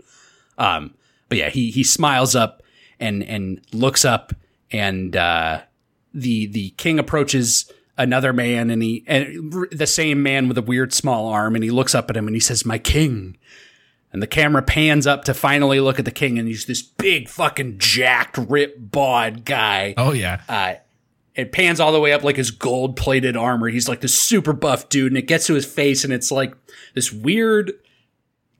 [0.57, 0.95] Um
[1.29, 2.61] but yeah, he he smiles up
[2.99, 4.33] and and looks up
[4.71, 5.61] and uh
[6.13, 10.93] the the king approaches another man and he and the same man with a weird
[10.93, 13.37] small arm and he looks up at him and he says my king.
[14.13, 17.27] And the camera pans up to finally look at the king and he's this big
[17.27, 19.93] fucking jacked rip bod guy.
[19.97, 20.41] Oh yeah.
[20.47, 20.75] uh
[21.35, 23.67] it pans all the way up like his gold plated armor.
[23.67, 26.55] He's like this super buff dude and it gets to his face and it's like
[26.95, 27.73] this weird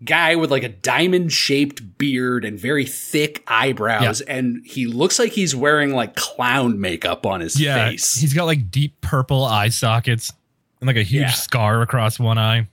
[0.06, 5.32] guy with like a diamond shaped beard and very thick eyebrows and he looks like
[5.32, 7.90] he's wearing like clown makeup on his Yeah.
[7.90, 10.32] face He's got like deep purple eye sockets
[10.80, 11.32] and like a huge Yeah.
[11.32, 12.68] scar across one eye.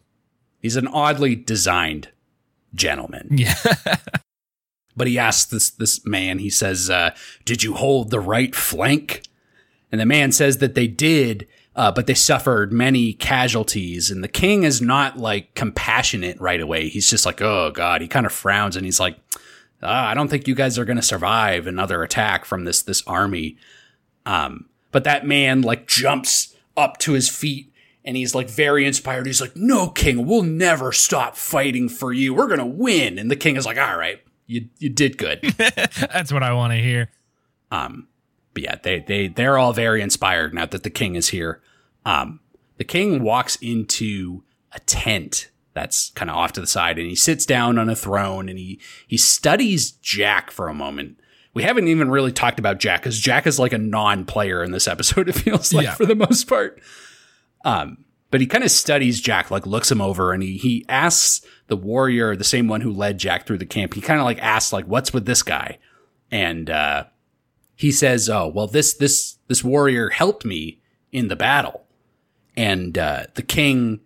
[0.61, 2.09] he's an oddly designed
[2.75, 3.55] gentleman Yeah.
[4.97, 7.15] but he asks this this man he says uh,
[7.47, 9.23] did you hold the right flank
[9.91, 14.29] and the man says that they did uh, but they suffered many casualties and the
[14.29, 18.33] king is not like compassionate right away he's just like oh god he kind of
[18.33, 19.17] frowns and he's like
[19.83, 23.03] ah, i don't think you guys are going to survive another attack from this this
[23.07, 23.57] army
[24.27, 27.71] um, but that man like jumps up to his feet
[28.05, 29.27] and he's like very inspired.
[29.27, 32.35] He's like, "No, King, we'll never stop fighting for you.
[32.35, 36.33] We're gonna win." And the king is like, "All right, you you did good." That's
[36.33, 37.11] what I want to hear.
[37.71, 38.09] um,
[38.55, 41.61] but yeah, they they they're all very inspired now that the king is here.
[42.07, 42.41] Um,
[42.79, 47.17] the king walks into a tent that's kind of off to the side, and he
[47.17, 51.19] sits down on a throne and he he studies Jack for a moment.
[51.53, 54.89] We haven't even really talked about Jack because Jack is like a non-player in this
[54.89, 55.29] episode.
[55.29, 55.95] It feels like Yeah.
[55.95, 56.81] for the most part.
[57.65, 57.99] Um,
[58.31, 61.77] but he kind of studies Jack, like looks him over, and he he asks the
[61.77, 63.95] warrior, the same one who led Jack through the camp.
[63.95, 65.79] He kind of like asks, like, "What's with this guy?"
[66.31, 67.05] And uh,
[67.77, 70.81] he says, "Oh, well, this this this warrior helped me
[71.13, 71.83] in the battle."
[72.57, 74.01] And uh, the king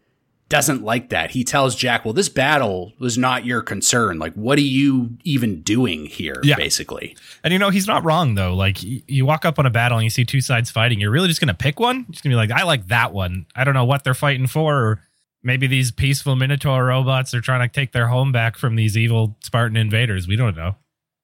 [0.49, 1.33] doesn't like that.
[1.33, 4.19] He tells Jack, "Well, this battle was not your concern.
[4.19, 6.57] Like, what are you even doing here?" Yeah.
[6.57, 8.55] Basically, And you know, he's not wrong though.
[8.55, 11.29] Like you walk up on a battle and you see two sides fighting, you're really
[11.29, 11.97] just gonna pick one?
[11.97, 13.47] You're just gonna be like, I like that one.
[13.55, 15.03] I don't know what they're fighting for, or
[15.43, 19.37] maybe these peaceful Minotaur robots are trying to take their home back from these evil
[19.43, 20.27] Spartan invaders.
[20.27, 20.77] We don't know.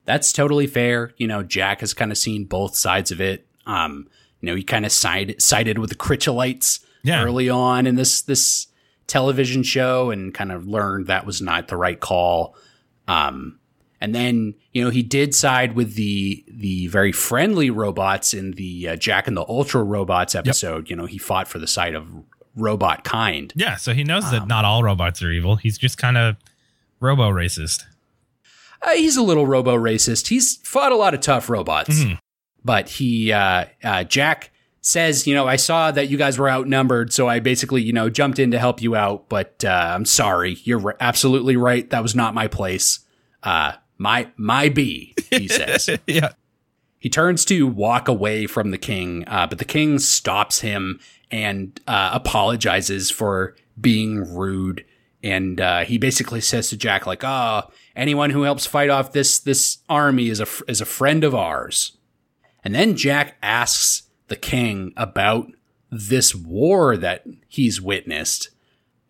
[0.05, 1.13] That's totally fair.
[1.17, 3.47] You know, Jack has kind of seen both sides of it.
[3.67, 4.09] Um,
[4.41, 7.23] you know, he kind of side sided with the Critchellites Yeah.
[7.23, 8.67] early on in this this
[9.07, 12.57] television show and kind of learned that was not the right call.
[13.09, 13.59] Um,
[14.01, 18.89] and then you know he did side with the the very friendly robots in the
[18.91, 20.91] uh, Jack and the Ultra Robots episode.
[20.91, 22.07] You know he fought for the side of
[22.57, 23.53] robot kind.
[23.57, 25.57] Yeah, so he knows that not all robots are evil.
[25.57, 26.37] He's just kind of
[27.01, 27.85] robo racist.
[28.85, 30.29] Uh, he's a little robo racist.
[30.29, 32.19] He's fought a lot of tough robots, Mhm.
[32.65, 34.51] but he uh, uh, Jack
[34.83, 38.11] says, you know, I saw that you guys were outnumbered, so I basically, you know,
[38.11, 39.31] jumped in to help you out.
[39.31, 41.89] But uh, I'm sorry, you're absolutely right.
[41.89, 43.01] That was not my place.
[43.43, 45.89] Uh, my my B, he says.
[46.07, 46.33] yeah.
[46.99, 51.79] He turns to walk away from the king, uh, but the king stops him and
[51.87, 54.85] uh, apologizes for being rude.
[55.23, 59.39] And uh, he basically says to Jack, like, "Ah, anyone who helps fight off this
[59.39, 61.97] this army is a is a friend of ours."
[62.65, 65.49] And then Jack asks the king about
[65.91, 68.51] this war that he's witnessed.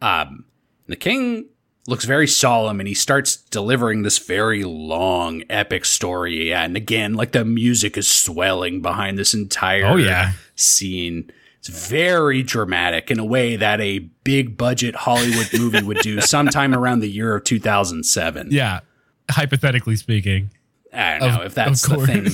[0.03, 0.44] Um,
[0.87, 1.47] the king
[1.87, 7.33] looks very solemn and he starts delivering this very long epic story and again like
[7.33, 10.33] the music is swelling behind this entire Oh, yeah.
[10.57, 11.31] scene
[11.66, 16.74] it's very dramatic in a way that a big budget hollywood movie would do sometime
[16.74, 18.81] around the year of 2007 Yeah.
[19.31, 20.50] Hypothetically speaking.
[20.92, 22.27] i don't know Of- if that's the thing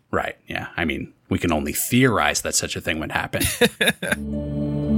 [0.10, 3.42] right yeah i mean we can only theorize that such a thing would happen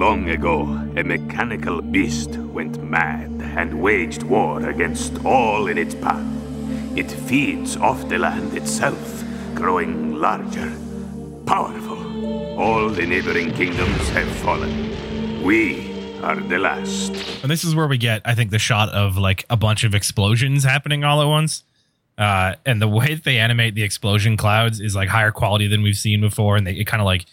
[0.00, 0.62] Long ago,
[0.96, 6.24] a mechanical beast went mad and waged war against all in its path.
[6.96, 9.22] It feeds off the land itself,
[9.54, 10.72] growing larger,
[11.54, 11.98] powerful.
[12.60, 15.42] All the neighboring kingdoms have fallen.
[15.42, 15.90] We
[16.22, 17.10] are the last.
[17.42, 19.92] And this is where we get, I think, the shot of like a bunch of
[19.92, 21.64] explosions happening all at once.
[22.16, 25.82] Uh, and the way that they animate the explosion clouds is like higher quality than
[25.82, 27.24] we've seen before, and they, it kind of like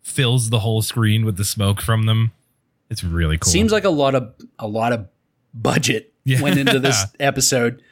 [0.00, 2.32] fills the whole screen with the smoke from them.
[2.88, 3.52] It's really cool.
[3.52, 5.06] Seems like a lot of a lot of
[5.52, 6.40] budget Yeah.
[6.40, 7.82] went into this episode,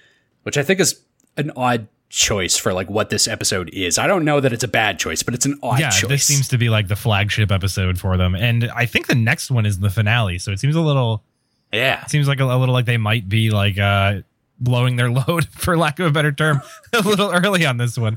[0.44, 1.02] which I think is
[1.36, 3.98] an odd choice for like what this episode is.
[3.98, 6.08] I don't know that it's a bad choice, but it's an odd yeah, choice.
[6.08, 9.50] this seems to be like the flagship episode for them, and I think the next
[9.50, 10.38] one is the finale.
[10.38, 11.24] So it seems a little,
[11.72, 12.06] yeah.
[12.06, 14.20] seems like a, a little like they might be like uh
[14.60, 18.16] blowing their load, for lack of a better term, a little early on this one.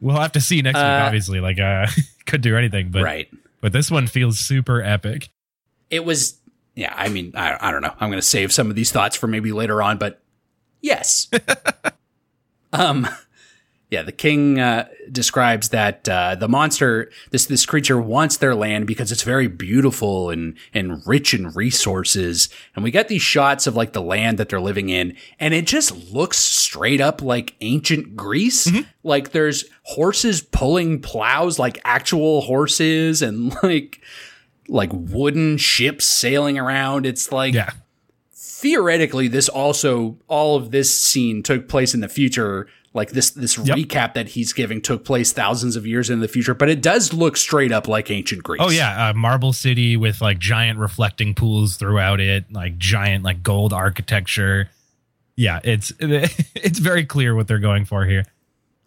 [0.00, 0.84] We'll have to see next week.
[0.84, 1.86] Uh, Obviously, like uh,
[2.26, 3.28] could do anything, but right.
[3.60, 5.28] but this one feels super epic.
[5.90, 6.38] It was
[6.74, 7.94] yeah, I mean, I, I don't know.
[8.00, 10.22] I'm going to save some of these thoughts for maybe later on, but
[10.80, 11.28] yes.
[12.72, 13.06] um
[13.88, 18.88] yeah, the king uh, describes that uh, the monster, this this creature, wants their land
[18.88, 22.48] because it's very beautiful and and rich in resources.
[22.74, 25.68] And we get these shots of like the land that they're living in, and it
[25.68, 28.68] just looks straight up like ancient Greece.
[29.04, 34.00] Like there's horses pulling plows, like actual horses, and like
[34.68, 37.06] like wooden ships sailing around.
[37.06, 37.70] It's like Yeah,
[38.32, 43.56] theoretically this also all of this scene took place in the future like this this
[43.56, 43.76] Yep.
[43.78, 47.12] recap that he's giving took place thousands of years in the future but it does
[47.12, 51.34] look straight up like ancient greece Oh yeah, uh, Marble City with like giant reflecting
[51.34, 54.70] pools throughout it, like giant like gold architecture.
[55.36, 58.24] Yeah, it's it's very clear what they're going for here.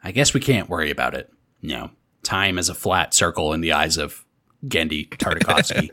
[0.03, 1.91] i guess we can't worry about it you know
[2.23, 4.25] time is a flat circle in the eyes of
[4.65, 5.89] Genndy Tartakovsky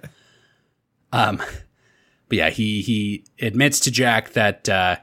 [1.13, 1.37] um
[2.29, 4.97] but yeah he he admits to jack that uh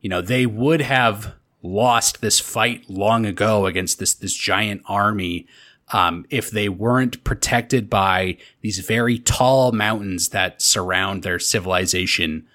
[0.00, 5.46] you know they would have lost this fight long ago against this this giant army
[5.92, 12.46] um, if they weren't protected by these very tall mountains that surround their civilization.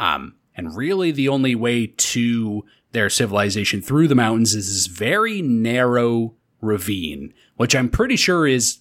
[0.00, 5.40] Um, and really, the only way to their civilization through the mountains is this very
[5.40, 8.78] narrow ravine, which I'm pretty sure is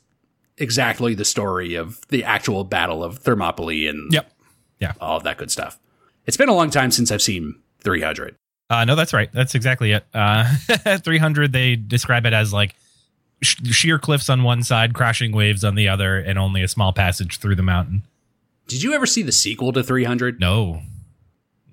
[0.57, 4.97] exactly the story of the actual Battle of Thermopylae and Yep.
[4.99, 5.79] all of that good stuff.
[6.25, 8.35] It's been a long time since I've seen 300.
[8.69, 9.31] Uh, no, that's right.
[9.33, 10.05] That's exactly it.
[10.13, 10.55] Uh,
[10.97, 12.75] 300, they describe it as like
[13.41, 16.93] sh- sheer cliffs on one side, crashing waves on the other, and only a small
[16.93, 18.03] passage through the mountain.
[18.67, 20.39] Did you ever see the sequel to 300?
[20.39, 20.83] No,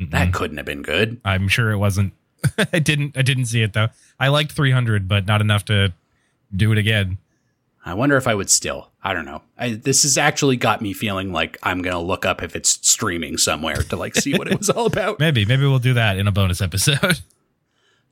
[0.01, 1.21] That couldn't have been good.
[1.25, 2.15] I'm sure it wasn't.
[2.73, 3.17] I didn't.
[3.17, 3.89] I didn't see it though.
[4.19, 5.93] I liked 300, but not enough to
[6.55, 7.19] do it again.
[7.85, 8.91] I wonder if I would still.
[9.07, 9.43] I don't know.
[9.57, 13.39] I, this has actually got me feeling like I'm gonna look up if it's streaming
[13.39, 15.21] somewhere to like see what it was all about.
[15.21, 17.21] Maybe, maybe we'll do that in a bonus episode.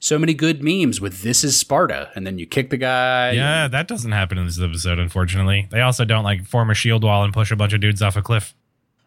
[0.00, 3.30] So many good memes with "This is Sparta," and then you kick the guy.
[3.30, 5.66] yeah, that doesn't happen in this episode, unfortunately.
[5.70, 8.14] They also don't like form a shield wall and push a bunch of dudes off
[8.14, 8.54] a cliff.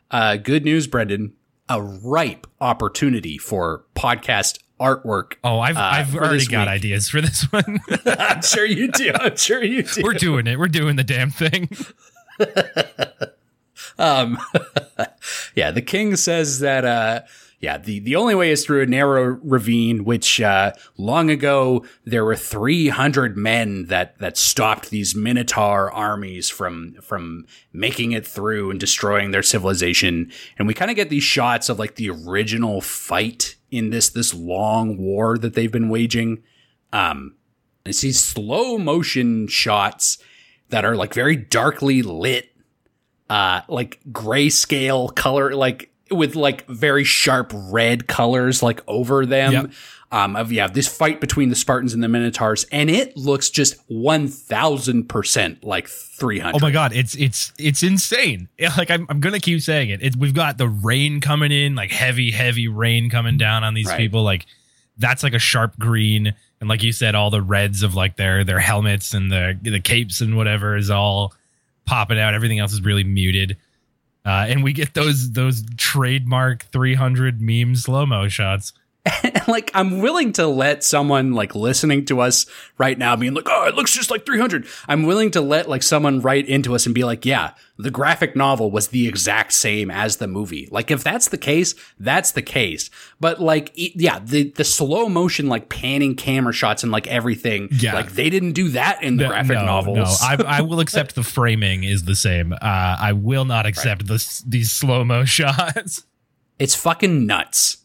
[0.10, 1.34] Uh, good news, Brendan.
[1.70, 5.34] A ripe opportunity for podcast artwork.
[5.44, 6.76] Oh, I've I've already got week.
[6.76, 7.80] ideas for this one.
[8.06, 9.12] I'm sure you do.
[9.16, 10.02] I'm sure you do.
[10.04, 10.60] We're doing it.
[10.60, 11.70] We're doing the damn thing.
[14.00, 14.38] Um,
[15.56, 17.22] yeah, the king says that, uh,
[17.60, 22.24] yeah, the, the only way is through a narrow ravine, which, uh, long ago there
[22.24, 28.80] were 300 men that, that stopped these Minotaur armies from, from making it through and
[28.80, 30.32] destroying their civilization.
[30.60, 34.34] And we kind of get these shots of like the original fight in this, this
[34.34, 36.44] long war that they've been waging.
[36.94, 37.36] Um,
[37.86, 40.18] it's these slow motion shots
[40.70, 42.50] that are like very darkly lit
[43.30, 49.72] uh like grayscale color like with like very sharp red colors like over them Yep.
[50.12, 53.76] Um of yeah this fight between the spartans and the minotaurs and it looks just
[53.90, 58.48] 1000% like 300 Oh my god, it's it's it's insane.
[58.58, 60.02] Yeah, Like I'm I'm gonna keep saying it.
[60.02, 63.88] It's we've got the rain coming in, like heavy, heavy rain coming down on these
[63.88, 63.98] Right.
[63.98, 64.24] people.
[64.24, 64.46] Like
[64.98, 68.44] that's like a sharp green, and like you said, all the reds of like their
[68.44, 71.34] their helmets and the the capes and whatever is all
[71.86, 72.34] popping out.
[72.34, 73.58] Everything else is really muted.
[74.26, 78.74] Uh, and we get those those trademark 300 meme slow mo shots.
[79.48, 82.46] like I'm willing to let someone like listening to us
[82.78, 85.84] right now being like, "Oh, it looks just like 300." I'm willing to let like
[85.84, 89.90] someone write into us and be like, "Yeah, the graphic novel was the exact same
[89.92, 92.90] as the movie." Like if that's the case, that's the case.
[93.20, 97.94] But like yeah, the the slow motion like panning camera shots and like everything, Yeah.
[97.94, 99.98] like they didn't do that in the No, graphic no, novels.
[99.98, 102.54] No, I, I will accept the framing is the same.
[102.54, 106.04] Uh, I will not accept this these slow mo shots.
[106.60, 107.78] It's fucking nuts.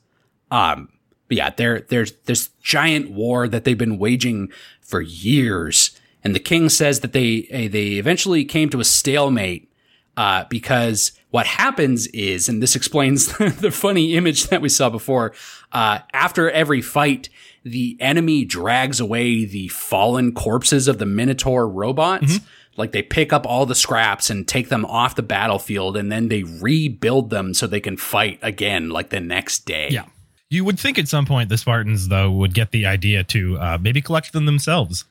[0.50, 0.88] Um,
[1.32, 4.52] but yeah, there, there's this giant war that they've been waging
[4.82, 9.72] for years, and the king says that they eh, they eventually came to a stalemate
[10.14, 15.32] uh, because what happens is, and this explains the funny image that we saw before.
[15.72, 17.30] Uh, after every fight,
[17.64, 22.40] the enemy drags away the fallen corpses of the Minotaur robots.
[22.76, 26.28] Like they pick up all the scraps and take them off the battlefield, and then
[26.28, 29.88] they rebuild them so they can fight again, like the next day.
[29.90, 30.04] Yeah.
[30.52, 33.78] You would think at some point the Spartans, though, would get the idea to uh,
[33.80, 35.06] maybe collect them themselves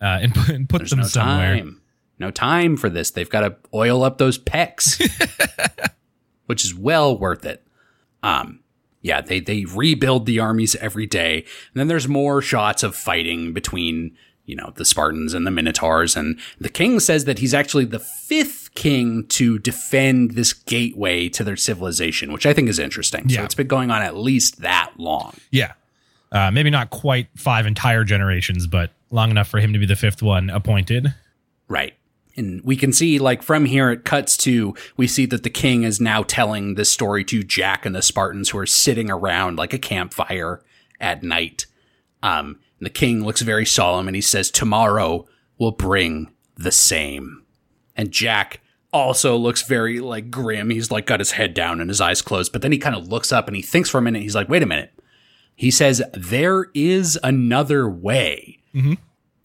[0.00, 1.56] uh, and put, and put There's them no somewhere.
[1.58, 1.80] time.
[2.18, 3.12] No time for this.
[3.12, 5.00] They've got to oil up those pecs,
[6.46, 7.64] which is well worth it.
[8.24, 8.64] Um,
[9.00, 13.52] yeah, they they rebuild the armies every day, and then there's more shots of fighting
[13.52, 14.16] between
[14.50, 17.98] you know the Spartans and the Minotaurs, and the king says that he's actually the
[18.00, 23.28] fifth king to defend this gateway to their civilization, which I think is interesting.
[23.28, 23.44] So Yeah.
[23.44, 25.34] it's been going on at least that long.
[25.50, 25.72] Yeah.
[26.32, 29.96] Uh, maybe not quite five entire generations, but long enough for him to be the
[29.96, 31.12] fifth one appointed.
[31.68, 31.94] Right.
[32.36, 35.82] And we can see, like, from here, it cuts to, we see that the king
[35.82, 39.72] is now telling this story to Jack and the Spartans who are sitting around like
[39.74, 40.62] a campfire
[41.00, 41.66] at night.
[42.22, 45.26] Um, and the king looks very solemn and he says, Tomorrow
[45.58, 47.44] will bring the same.
[47.94, 48.60] And Jack
[48.92, 50.70] also looks very, like, grim.
[50.70, 52.52] He's, like, got his head down and his eyes closed.
[52.52, 54.22] But then he kind of looks up and he thinks for a minute.
[54.22, 54.92] He's like, Wait a minute.
[55.54, 58.58] He says, There is another way.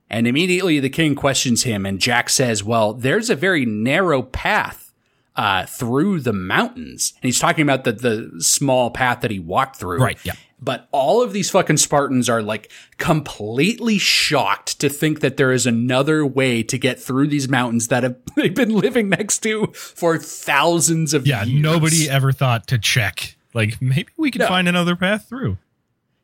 [0.09, 4.93] And immediately the king questions him, and Jack says, Well, there's a very narrow path
[5.35, 7.13] uh, through the mountains.
[7.17, 9.99] And he's talking about the, the small path that he walked through.
[9.99, 10.33] Right, yeah.
[10.65, 15.65] But all of these fucking Spartans are like completely shocked to think that there is
[15.67, 20.17] another way to get through these mountains that have they've been living next to for
[20.17, 21.61] thousands of Yeah, years.
[21.61, 23.37] nobody ever thought to check.
[23.53, 24.47] Like, maybe we could No.
[24.47, 25.57] find another path through.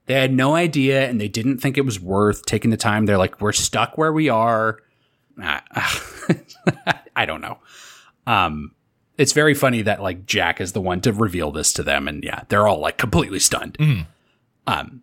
[0.07, 3.05] They had no idea and they didn't think it was worth taking the time.
[3.05, 4.79] They're like, we're stuck where we are.
[5.41, 7.59] I don't know.
[8.27, 8.71] Um,
[9.17, 12.07] it's very funny that like Jack is the one to reveal this to them.
[12.07, 13.77] And yeah, they're all like completely stunned.
[14.67, 15.01] Um,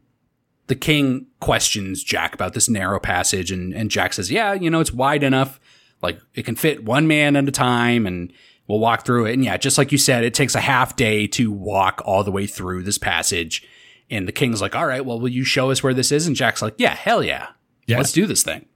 [0.69, 4.81] the king questions Jack about this narrow passage and, and Jack says, yeah, you know,
[4.81, 5.59] it's wide enough.
[6.03, 8.33] Like it can fit one man at a time and
[8.69, 9.33] we'll walk through it.
[9.33, 12.31] And yeah, just like you said, it takes a half day to walk all the
[12.31, 13.67] way through this passage.
[14.11, 16.27] And the king's like, all right, well, will you show us where this is?
[16.27, 17.49] And Jack's like, yeah, hell yeah.
[17.87, 17.97] Yeah.
[17.97, 18.67] Let's do this thing.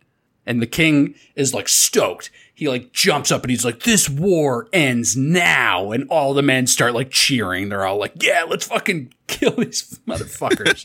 [0.46, 2.30] And the king is like stoked.
[2.62, 5.90] He like jumps up and he's like, this war ends now.
[5.90, 7.70] And all the men start like cheering.
[7.70, 10.84] They're all like, yeah, let's fucking kill these motherfuckers.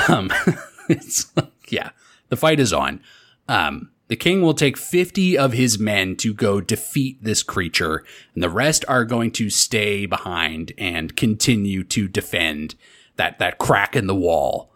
[0.08, 0.32] um,
[0.88, 1.90] it's like, yeah,
[2.30, 3.02] the fight is on.
[3.48, 8.02] Um, the king will take 50 of his men to go defeat this creature,
[8.34, 12.76] and the rest are going to stay behind and continue to defend
[13.16, 14.72] that, that crack in the wall.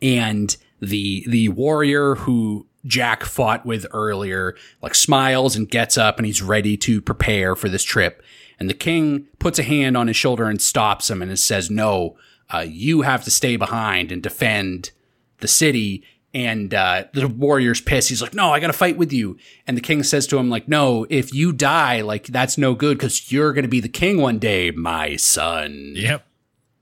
[0.00, 6.26] And the, the warrior who Jack fought with earlier, like smiles and gets up and
[6.26, 8.22] he's ready to prepare for this trip.
[8.58, 12.16] And the king puts a hand on his shoulder and stops him and says, no,
[12.52, 14.90] uh, you have to stay behind and defend
[15.38, 16.04] the city.
[16.32, 18.10] And uh, the warrior's pissed.
[18.10, 20.50] He's like, "No, I got to fight with you." And the king says to him,
[20.50, 23.88] "Like, no, if you die, like that's no good because you're going to be the
[23.88, 26.26] king one day, my son." Yep.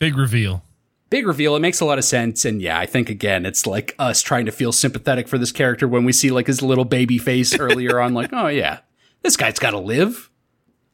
[0.01, 0.65] Big reveal.
[1.11, 1.55] Big reveal.
[1.55, 2.45] It makes a lot of sense.
[2.45, 5.87] And yeah, I think again, it's like us trying to feel sympathetic for this character
[5.87, 8.15] when we see like his little baby face earlier on.
[8.15, 8.81] Like, oh yeah,
[9.23, 10.31] this guy's got to live.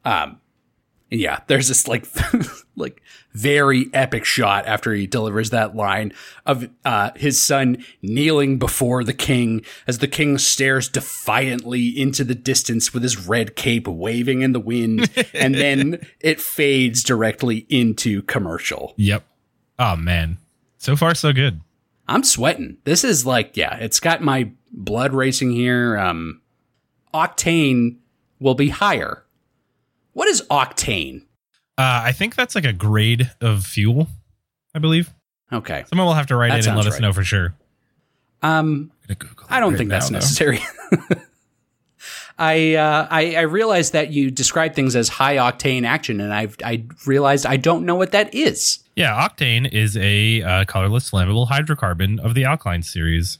[0.03, 0.41] Um,
[1.11, 2.07] yeah, there's this like
[2.77, 3.01] like
[3.33, 6.13] very epic shot after he delivers that line
[6.45, 12.35] of uh, his son kneeling before the king as the king stares defiantly into the
[12.35, 18.21] distance with his red cape waving in the wind, and then it fades directly into
[18.23, 18.93] commercial.
[18.95, 19.25] Yep.
[19.81, 20.37] Oh, man.
[20.77, 21.59] So far, so good.
[22.07, 22.77] I'm sweating.
[22.83, 25.97] This is like, yeah, it's got my blood racing here.
[25.97, 26.41] Um,
[27.15, 27.97] octane
[28.39, 29.23] will be higher.
[30.13, 31.21] What is octane?
[31.79, 34.07] Uh, I think that's like a grade of fuel,
[34.75, 35.11] I believe.
[35.51, 35.83] Okay.
[35.87, 37.07] Someone will have to write That it and let sounds us right.
[37.07, 37.55] know for sure.
[38.43, 40.59] Um, I'm gonna Google I don't it think that's now, necessary.
[42.41, 46.57] I, uh, I I realized that you describe things as high octane action, and I've
[46.65, 48.79] I realized I don't know what that is.
[48.95, 53.37] Yeah, octane is a uh, colorless flammable hydrocarbon of the alkaline series,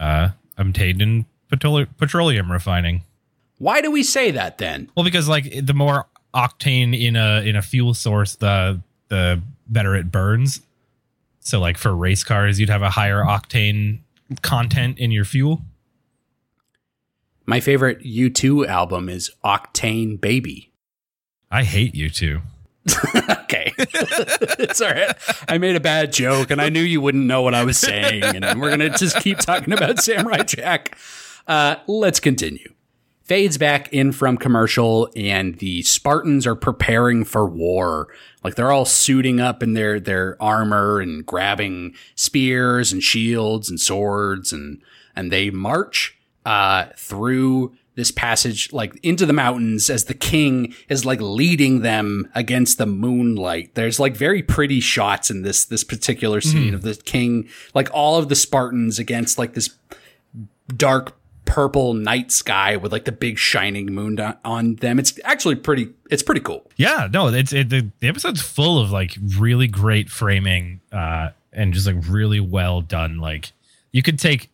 [0.00, 3.04] uh, obtained in petrol- petroleum refining.
[3.58, 4.90] Why do we say that then?
[4.96, 9.94] Well, because like the more octane in a in a fuel source, the the better
[9.94, 10.62] it burns.
[11.40, 13.98] So, like for race cars, you'd have a higher octane
[14.40, 15.60] content in your fuel.
[17.50, 20.70] My favorite U2 album is Octane Baby.
[21.50, 22.42] I hate U2.
[23.42, 23.72] okay.
[23.76, 25.16] it's all right.
[25.48, 28.22] I made a bad joke and I knew you wouldn't know what I was saying.
[28.22, 30.96] And we're going to just keep talking about Samurai Jack.
[31.48, 32.72] Uh, let's continue.
[33.24, 38.06] Fades back in from commercial and the Spartans are preparing for war.
[38.44, 43.80] Like they're all suiting up in their, their armor and grabbing spears and shields and
[43.80, 44.80] swords and,
[45.16, 51.04] and they march uh, through this passage, like into the mountains as the king is
[51.04, 53.74] like leading them against the moonlight.
[53.74, 56.74] There's like very pretty shots in this, this particular scene mm.
[56.74, 59.76] of the king, like all of the Spartans against like this
[60.74, 64.98] dark purple night sky with like the big shining moon on them.
[64.98, 66.70] It's actually pretty, it's pretty cool.
[66.76, 71.74] Yeah, no, it's, it, the, the episode's full of like really great framing, uh, and
[71.74, 73.18] just like really well done.
[73.18, 73.52] Like
[73.90, 74.48] you could take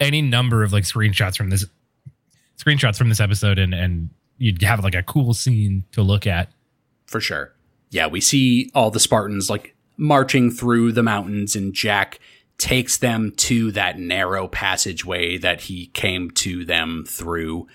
[0.00, 1.66] any number of like screenshots from this
[2.58, 6.48] screenshots from this episode and and you'd have like a cool scene to look at.
[7.06, 7.52] For sure.
[7.90, 12.18] Yeah we see all the spartans like marching through the mountains and jack
[12.58, 17.66] takes them to that narrow passageway that he came to them through.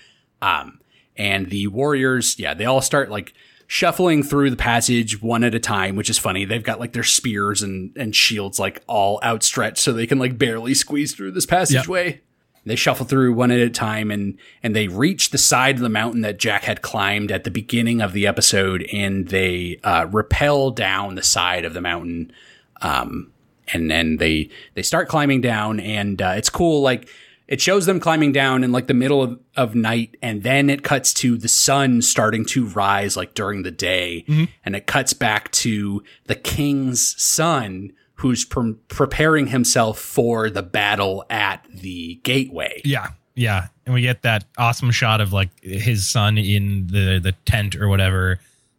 [0.42, 0.80] Um
[1.16, 3.34] and the warriors yeah they all start like
[3.70, 6.46] shuffling through the passage one at a time, which is funny.
[6.46, 10.38] They've got like their spears and, and shields like all outstretched so they can like
[10.38, 12.06] barely squeeze through this passageway.
[12.06, 12.20] Yep.
[12.64, 15.88] They shuffle through one at a time and and they reach the side of the
[15.90, 20.70] mountain that Jack had climbed at the beginning of the episode and they uh, rappel
[20.70, 22.32] down the side of the mountain.
[22.80, 23.32] Um,
[23.68, 27.08] and then they they start climbing down and uh, it's cool like
[27.48, 30.84] it shows them climbing down in like the middle of, of night and then it
[30.84, 34.44] cuts to the sun starting to rise like during the day mm-hmm.
[34.64, 41.24] and it cuts back to the king's son who's pre- preparing himself for the battle
[41.30, 46.38] at the gateway yeah yeah and we get that awesome shot of like his son
[46.38, 48.38] in the the tent or whatever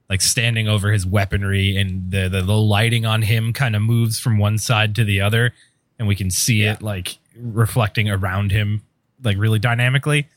[0.09, 4.19] like standing over his weaponry and the the, the lighting on him kind of moves
[4.19, 5.53] from one side to the other
[5.97, 6.73] and we can see yeah.
[6.73, 8.83] it like reflecting around him
[9.23, 10.27] like really dynamically.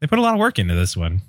[0.00, 1.22] They put a lot of work into this one.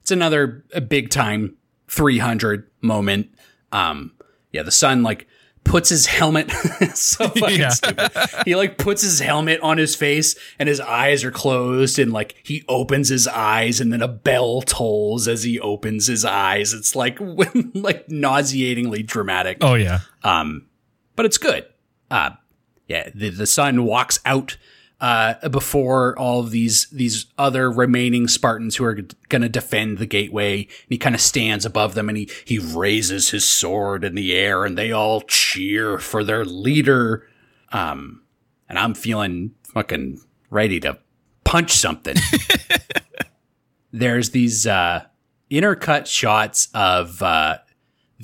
[0.00, 1.56] It's another big time
[1.88, 3.30] 300 moment.
[3.72, 4.12] Um,
[4.52, 5.26] yeah, the son like
[5.64, 6.50] puts his helmet
[6.94, 7.70] so fucking yeah.
[7.70, 8.12] stupid.
[8.44, 12.36] He like puts his helmet on his face and his eyes are closed and like
[12.44, 16.74] he opens his eyes and then a bell tolls as he opens his eyes.
[16.74, 17.18] It's like
[17.74, 19.58] like nauseatingly dramatic.
[19.62, 20.00] Oh yeah.
[20.22, 20.66] Um
[21.16, 21.66] but it's good.
[22.10, 22.30] Uh
[22.88, 24.56] yeah, the, the son walks out
[25.00, 29.98] uh, before all of these these other remaining Spartans who are g- going to defend
[29.98, 30.62] the gateway.
[30.62, 34.32] And he kind of stands above them and he he raises his sword in the
[34.32, 37.28] air, and they all cheer for their leader.
[37.72, 38.22] Um,
[38.68, 40.98] and I'm feeling fucking ready to
[41.44, 42.16] punch something.
[43.92, 45.04] There's these uh,
[45.50, 47.58] intercut shots of uh,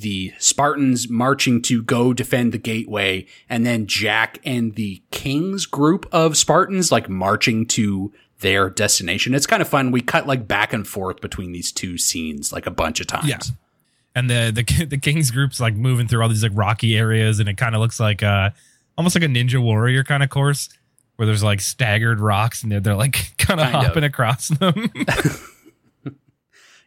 [0.00, 6.08] the Spartans marching to go defend the gateway, and then Jack and the King's group
[6.12, 9.34] of Spartans like marching to their destination.
[9.34, 9.90] It's kind of fun.
[9.90, 13.28] We cut like back and forth between these two scenes like a bunch of times.
[13.28, 13.38] Yeah.
[14.14, 17.48] And the the the King's group's like moving through all these like rocky areas, and
[17.48, 18.50] it kind of looks like uh
[18.98, 20.68] almost like a Ninja Warrior kind of course
[21.20, 24.90] where there's like staggered rocks and they're, they're like kind of hopping across them.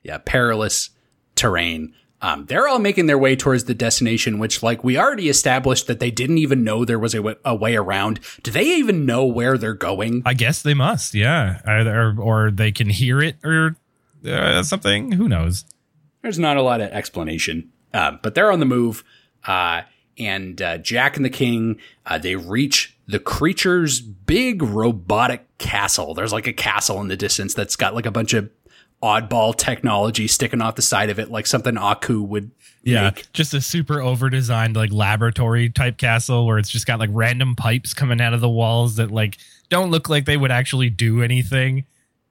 [0.04, 0.90] yeah, perilous
[1.36, 1.94] terrain.
[2.24, 6.00] Um, they're all making their way towards the destination, which, like, we already established that
[6.00, 8.22] they didn't even know there was a, w- a way around.
[8.44, 10.24] Do they even know where they're going?
[10.26, 11.60] I guess they must, yeah.
[11.66, 13.76] Either, or they can hear it or
[14.26, 15.12] uh, something.
[15.12, 15.66] Who knows?
[16.22, 19.04] There's not a lot of explanation, uh, but they're on the move.
[19.46, 19.82] Uh,
[20.18, 26.14] and uh, Jack and the King, uh, they reach the creature's big robotic castle.
[26.14, 28.50] There's like a castle in the distance that's got like a bunch of
[29.04, 32.50] oddball technology sticking off the side of it, like something Aku would.
[32.84, 33.32] Yeah, make.
[33.34, 37.56] just a super over designed like laboratory type castle where it's just got like random
[37.56, 39.38] pipes coming out of the walls that like
[39.70, 41.86] don't look like they would actually do anything.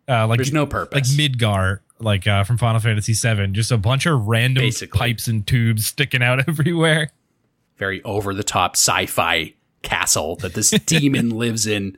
[0.09, 1.17] Uh, like there's no purpose.
[1.17, 4.99] Like Midgar, like uh, from Final Fantasy VII, just a bunch of random Basically.
[4.99, 7.11] pipes and tubes sticking out everywhere.
[7.77, 11.97] Very over the top sci-fi castle that this demon lives in.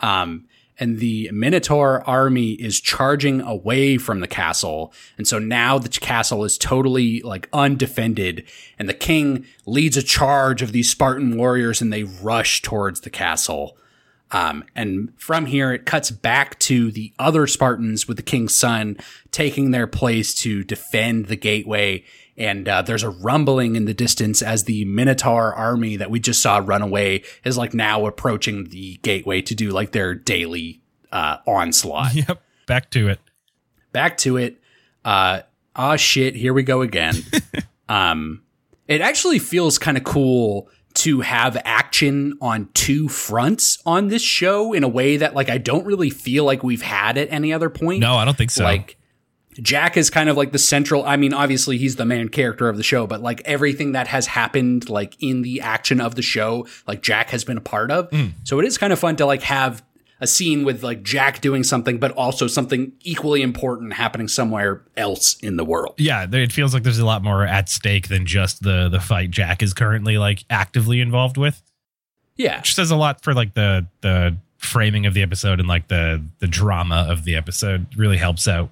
[0.00, 0.46] Um,
[0.78, 4.92] and the Minotaur army is charging away from the castle.
[5.16, 8.44] And so now the castle is totally like undefended
[8.78, 13.10] and the king leads a charge of these Spartan warriors and they rush towards the
[13.10, 13.76] castle.
[14.32, 18.98] Um, and from here, it cuts back to the other Spartans with the king's son
[19.30, 22.04] taking their place to defend the gateway.
[22.38, 26.42] And uh, there's a rumbling in the distance as the Minotaur army that we just
[26.42, 30.82] saw run away is like now approaching the gateway to do like their daily
[31.12, 32.14] uh, onslaught.
[32.14, 32.42] Yep.
[32.66, 33.20] Back to it.
[33.92, 34.60] Back to it.
[35.04, 35.42] Uh,
[35.76, 36.34] ah, shit.
[36.34, 37.14] Here we go again.
[37.88, 38.42] um,
[38.88, 44.72] it actually feels kind of cool to have action on two fronts on this show
[44.72, 47.70] in a way that like I don't really feel like we've had at any other
[47.70, 48.00] point.
[48.00, 48.64] No, I don't think so.
[48.64, 48.96] Like
[49.62, 52.76] Jack is kind of like the central I mean obviously he's the main character of
[52.76, 56.66] the show but like everything that has happened like in the action of the show
[56.86, 58.10] like Jack has been a part of.
[58.10, 58.26] Hmm.
[58.44, 59.82] So it is kind of fun to like have
[60.20, 65.36] a scene with like Jack doing something but also something equally important happening somewhere else
[65.40, 65.94] in the world.
[65.98, 69.30] yeah, it feels like there's a lot more at stake than just the the fight
[69.30, 71.62] Jack is currently like actively involved with.
[72.36, 72.58] Yeah.
[72.58, 76.24] Which says a lot for like the the framing of the episode and like the
[76.38, 78.70] the drama of the episode really helps out.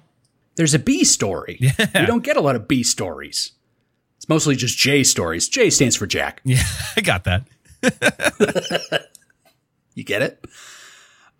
[0.55, 1.57] There's a B story.
[1.59, 1.73] Yeah.
[1.93, 3.51] We don't get a lot of B stories.
[4.17, 5.49] It's mostly just J stories.
[5.49, 6.41] J stands for Jack.
[6.43, 6.63] Yeah,
[6.97, 7.47] I got that.
[9.95, 10.45] You get it?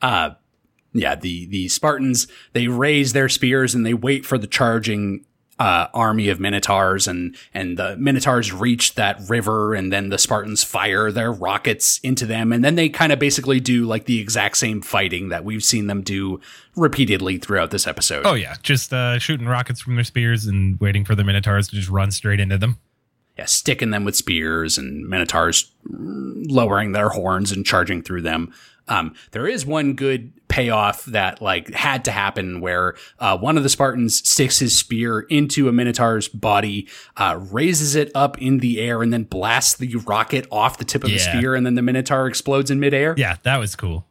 [0.01, 0.31] Uh
[0.93, 5.25] yeah, the the Spartans they raise their spears and they wait for the charging
[5.57, 10.63] uh, army of minotaurs and and the minotaurs reach that river and then the Spartans
[10.63, 14.57] fire their rockets into them and then they kind of basically do like the exact
[14.57, 16.41] same fighting that we've seen them do
[16.75, 18.25] repeatedly throughout this episode.
[18.25, 21.75] Oh yeah, just uh, shooting rockets from their spears and waiting for the minotaurs to
[21.77, 22.77] just run straight into them.
[23.37, 28.53] yeah, sticking them with spears and minotaurs lowering their horns and charging through them.
[28.87, 33.63] Um, there is one good payoff that like had to happen where uh, one of
[33.63, 36.87] the Spartans sticks his spear into a minotaur's body,
[37.17, 41.03] uh, raises it up in the air, and then blasts the rocket off the tip
[41.03, 43.13] of the spear, and then the minotaur explodes in midair.
[43.17, 44.05] Yeah, that was cool.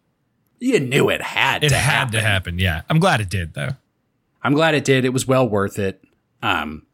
[0.59, 2.13] You knew it had It to had happen.
[2.13, 2.59] to happen.
[2.59, 3.71] Yeah, I'm glad it did though.
[4.43, 5.07] I'm glad it did.
[5.07, 6.05] It was well worth it.
[6.43, 6.87] Um,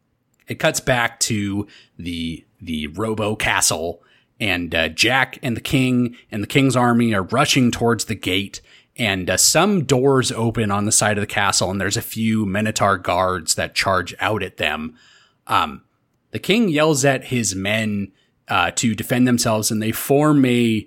[0.47, 1.67] it cuts back to
[1.99, 4.01] the the Robo Castle,
[4.39, 8.61] and uh, Jack and the King and the King's army are rushing towards the gate.
[9.01, 12.45] And uh, some doors open on the side of the castle, and there's a few
[12.45, 14.95] Minotaur guards that charge out at them.
[15.47, 15.83] Um,
[16.33, 18.13] the King yells at his men
[18.47, 20.87] uh, to defend themselves, and they form a.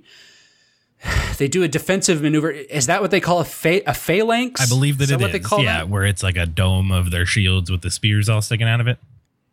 [1.38, 2.51] They do a defensive maneuver.
[2.51, 4.61] Is that what they call a a phalanx?
[4.61, 5.89] I believe that Is it what they call Yeah, that?
[5.89, 8.88] where it's like a dome of their shields with the spears all sticking out of
[8.88, 8.99] it.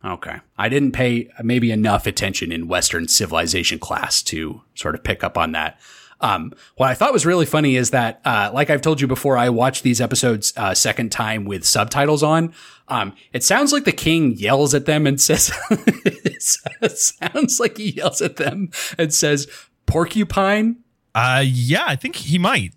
[0.05, 0.37] Okay.
[0.59, 5.37] I didn't pay maybe enough attention in Western civilization class to sort of pick up
[5.37, 5.79] on that.
[6.21, 9.37] Um, what I thought was really funny is that, uh, like I've told you before,
[9.37, 12.53] I watched these episodes uh, second time with subtitles on.
[12.87, 16.41] Um, it sounds like the king yells at them and says, it
[16.91, 19.47] sounds like he yells at them and says,
[19.85, 20.77] porcupine,
[21.15, 22.73] Uh, yeah, I think he might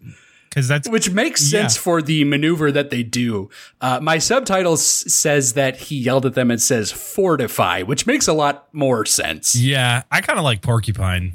[0.51, 1.81] because that's which makes sense Yeah.
[1.83, 3.51] for the maneuver that they do.
[3.81, 8.29] Uh, my subtitles s- says that he yelled at them and says fortify, which makes
[8.29, 9.57] a lot more sense.
[9.57, 10.03] yeah.
[10.13, 11.33] I kind of like porcupine.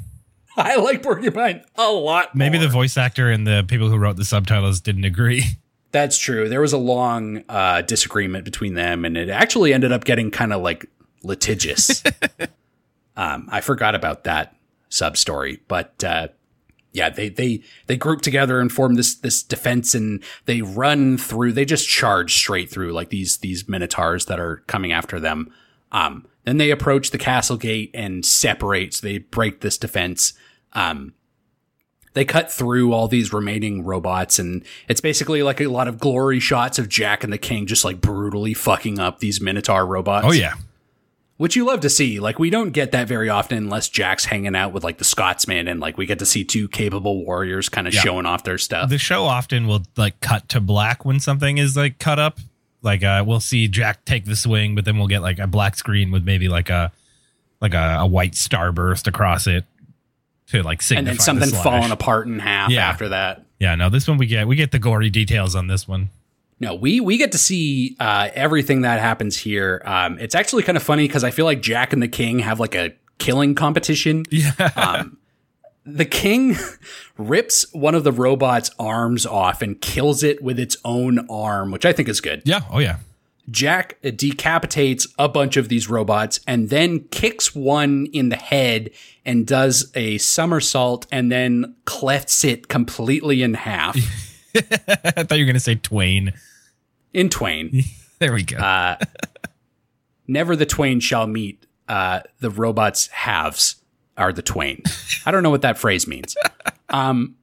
[0.64, 2.34] I like Porcupine a lot.
[2.34, 2.66] Maybe more.
[2.66, 5.44] the voice actor and the people who wrote the subtitles didn't agree.
[5.92, 6.48] That's true.
[6.48, 10.52] There was a long uh, disagreement between them, and it actually ended up getting kind
[10.52, 10.86] of like
[11.22, 12.02] litigious.
[13.16, 14.54] um, I forgot about that
[14.88, 16.28] sub story, but uh,
[16.92, 21.52] yeah, they they they group together and form this this defense, and they run through.
[21.52, 25.52] They just charge straight through like these these minotaurs that are coming after them.
[25.90, 28.94] Um, then they approach the castle gate and separate.
[28.94, 30.34] So they break this defense.
[30.72, 31.14] Um,
[32.14, 36.40] they cut through all these remaining robots and it's basically like a lot of glory
[36.40, 40.26] shots of Jack and the King just like brutally fucking up these Minotaur robots.
[40.26, 40.54] Oh yeah,
[41.36, 42.18] Which you love to see.
[42.18, 45.68] Like we don't get that very often unless Jack's hanging out with like the Scotsman
[45.68, 48.00] and like we get to see two capable warriors kind of Yeah.
[48.00, 48.90] showing off their stuff.
[48.90, 52.40] the show often will like cut to black when something is like cut up.
[52.82, 55.76] Like uh, we'll see Jack take the swing, but then we'll get like a black
[55.76, 56.90] screen with maybe like a
[57.60, 59.64] like a, a white starburst across it
[60.50, 61.62] to like signify and then the something slash.
[61.64, 62.88] falling apart in half Yeah.
[62.88, 63.44] after that.
[63.58, 66.10] Yeah, no, this one we get we get the gory details on this one.
[66.60, 69.82] No, we we get to see uh, everything that happens here.
[69.84, 72.60] Um, it's actually kind of funny because I feel like Jack and the King have
[72.60, 74.24] like a killing competition.
[74.30, 75.04] Yeah,
[75.86, 76.56] the king
[77.18, 81.86] rips one of the robot's arms off and kills it with its own arm, which
[81.86, 82.42] I think is good.
[82.44, 82.96] yeah, oh yeah,
[83.50, 88.90] Jack decapitates a bunch of these robots and then kicks one in the head
[89.24, 93.96] and does a somersault and then clefts it completely in half.
[94.56, 94.60] I
[95.24, 96.32] thought you were going to say Twain.
[97.12, 97.82] In Twain,
[98.18, 98.56] There we go.
[98.58, 98.96] uh,
[100.28, 101.66] never the twain shall meet.
[101.88, 103.76] Uh, the robots halves
[104.16, 104.82] are the twain.
[105.26, 106.36] I don't know what that phrase means.
[106.88, 107.36] Um,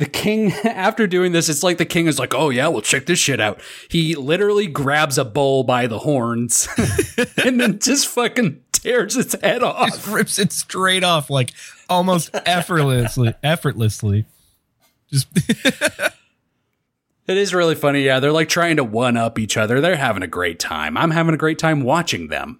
[0.00, 3.06] the king, after doing this, it's like the king is like, "Oh yeah, well check
[3.06, 6.68] this shit out." He literally grabs a bull by the horns
[7.44, 9.90] and then just fucking tears its head off.
[9.90, 11.52] Just rips it straight off, like
[11.88, 13.34] almost effortlessly.
[13.42, 14.24] Effortlessly.
[15.10, 15.28] Just
[17.26, 18.02] It is really funny.
[18.02, 19.80] Yeah, they're like trying to one up each other.
[19.80, 20.96] They're having a great time.
[20.96, 22.58] I'm having a great time watching them.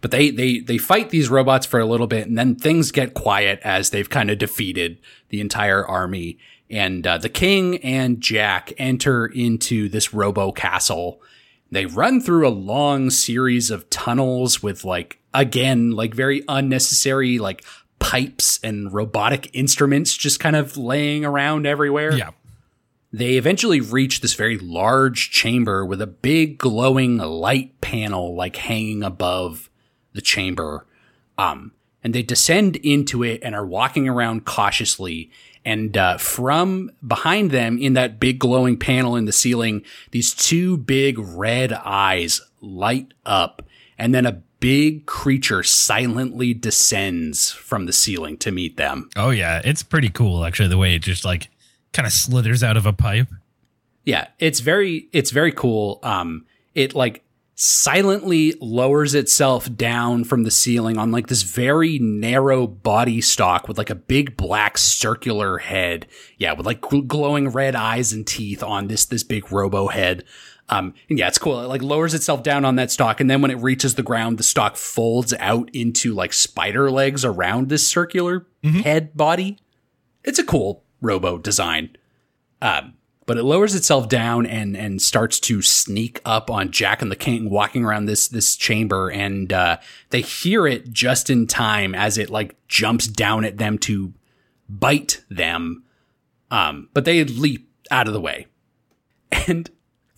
[0.00, 3.14] But they they they fight these robots for a little bit, and then things get
[3.14, 6.38] quiet as they've kind of defeated the entire army.
[6.70, 11.20] And uh, the king and Jack enter into this robo castle.
[11.70, 17.64] They run through a long series of tunnels with like again like very unnecessary like
[18.00, 22.12] pipes and robotic instruments just kind of laying around everywhere.
[22.12, 22.30] yeah.
[23.12, 29.02] They eventually reach this very large chamber with a big glowing light panel like hanging
[29.02, 29.68] above
[30.12, 30.86] the chamber.
[31.36, 31.72] Um,
[32.04, 35.30] and they descend into it and are walking around cautiously.
[35.64, 40.78] And uh, from behind them, in that big glowing panel in the ceiling, these two
[40.78, 43.62] big red eyes light up,
[43.98, 49.08] and then a big creature silently descends from the ceiling to meet them.
[49.16, 50.68] Oh yeah, it's pretty cool actually.
[50.68, 51.48] The way it just like
[51.92, 53.28] kind of slithers out of a pipe.
[54.04, 55.98] Yeah, it's very it's very cool.
[56.02, 57.24] Um it like
[57.60, 63.76] silently lowers itself down from the ceiling on like this very narrow body stock with
[63.76, 66.06] like a big black circular head.
[66.38, 70.24] Yeah, with like gl- glowing red eyes and teeth on this this big robo head.
[70.70, 71.60] Um and yeah, it's cool.
[71.60, 74.38] It like lowers itself down on that stock, and then when it reaches the ground,
[74.38, 79.58] the stock folds out into like spider legs around this circular head body.
[80.24, 81.96] It's a cool robo design.
[82.62, 82.94] Um,
[83.26, 87.16] but it lowers itself down and and starts to sneak up on Jack and the
[87.16, 89.78] King walking around this this chamber, and uh,
[90.10, 94.12] they hear it just in time as it like jumps down at them to
[94.68, 95.84] bite them.
[96.50, 98.46] Um, but they leap out of the way,
[99.46, 99.70] and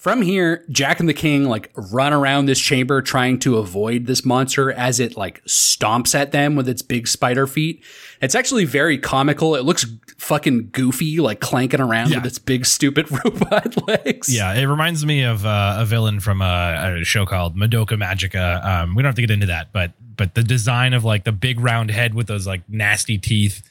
[0.03, 4.25] from here, Jack and the King like run around this chamber trying to avoid this
[4.25, 7.85] monster as it like stomps at them with its big spider feet.
[8.21, 9.55] It's actually very comical.
[9.55, 9.87] It looks
[10.19, 12.17] fucking goofy, like clanking around Yeah.
[12.17, 14.29] with its big stupid robot legs.
[14.35, 18.65] Yeah, it reminds me of uh, a villain from a, a show called Madoka Magica.
[18.65, 21.33] Um, we don't have to get into that, but but the design of like the
[21.33, 23.63] big round head with those like nasty teeth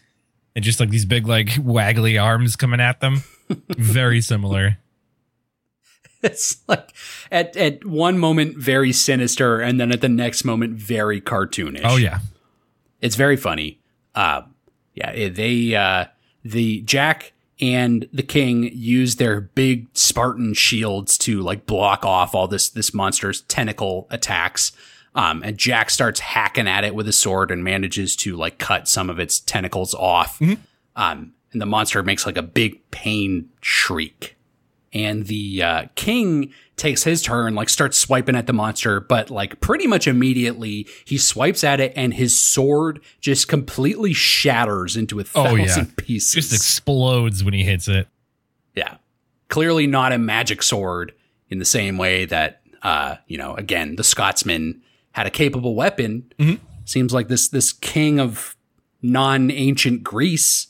[0.55, 3.23] and just like these big like waggly arms coming at them,
[3.77, 4.77] very similar.
[6.23, 6.93] It's like
[7.31, 11.81] at at one moment very sinister, and then at the next moment very cartoonish.
[11.83, 12.19] Oh yeah,
[13.01, 13.79] It's very funny.
[14.13, 14.43] Uh,
[14.93, 16.05] yeah, they uh,
[16.43, 22.47] the Jack and the King use their big Spartan shields to like block off all
[22.47, 24.71] this this monster's tentacle attacks.
[25.13, 28.87] Um, and Jack starts hacking at it with a sword and manages to like cut
[28.87, 30.39] some of its tentacles off.
[30.95, 34.37] Um, and the monster makes like a big pain shriek
[34.93, 39.61] and the uh, king takes his turn, like starts swiping at the monster, but like
[39.61, 45.23] pretty much immediately he swipes at it, and his sword just completely shatters into a
[45.35, 45.93] Oh, thousand yeah.
[45.97, 46.33] pieces.
[46.33, 48.07] just explodes when he hits it.
[48.75, 48.95] yeah,
[49.49, 51.13] clearly not a magic sword
[51.49, 53.53] in the same way that uh, you know.
[53.55, 54.81] Again, the Scotsman
[55.11, 56.31] had a capable weapon.
[56.39, 56.63] Mm-hmm.
[56.85, 58.55] Seems like this this king of
[59.03, 60.67] non ancient Greece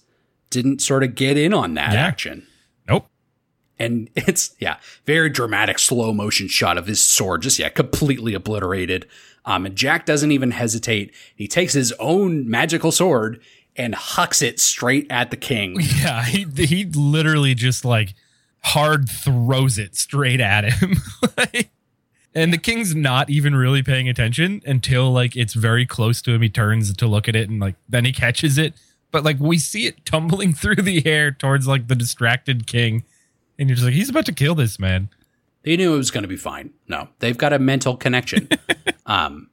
[0.49, 2.01] didn't sort of get in on that Yeah.
[2.05, 2.45] action.
[3.83, 9.07] And it's yeah very dramatic slow motion shot of his sword just yeah completely obliterated
[9.45, 13.41] um and jack doesn't even hesitate he takes his own magical sword
[13.75, 18.13] and hucks it straight at the king Yeah, he he literally just like
[18.63, 20.97] hard throws it straight at him.
[22.33, 26.41] And the king's not even really paying attention until like it's very close to him.
[26.41, 28.73] He turns to look at it and like then he catches it.
[29.11, 33.03] But like we see it tumbling through the air towards like the distracted king.
[33.61, 35.09] And you're just like, he's about to kill this man.
[35.61, 38.49] they knew it was going to be fine no they've got a mental connection
[39.05, 39.49] um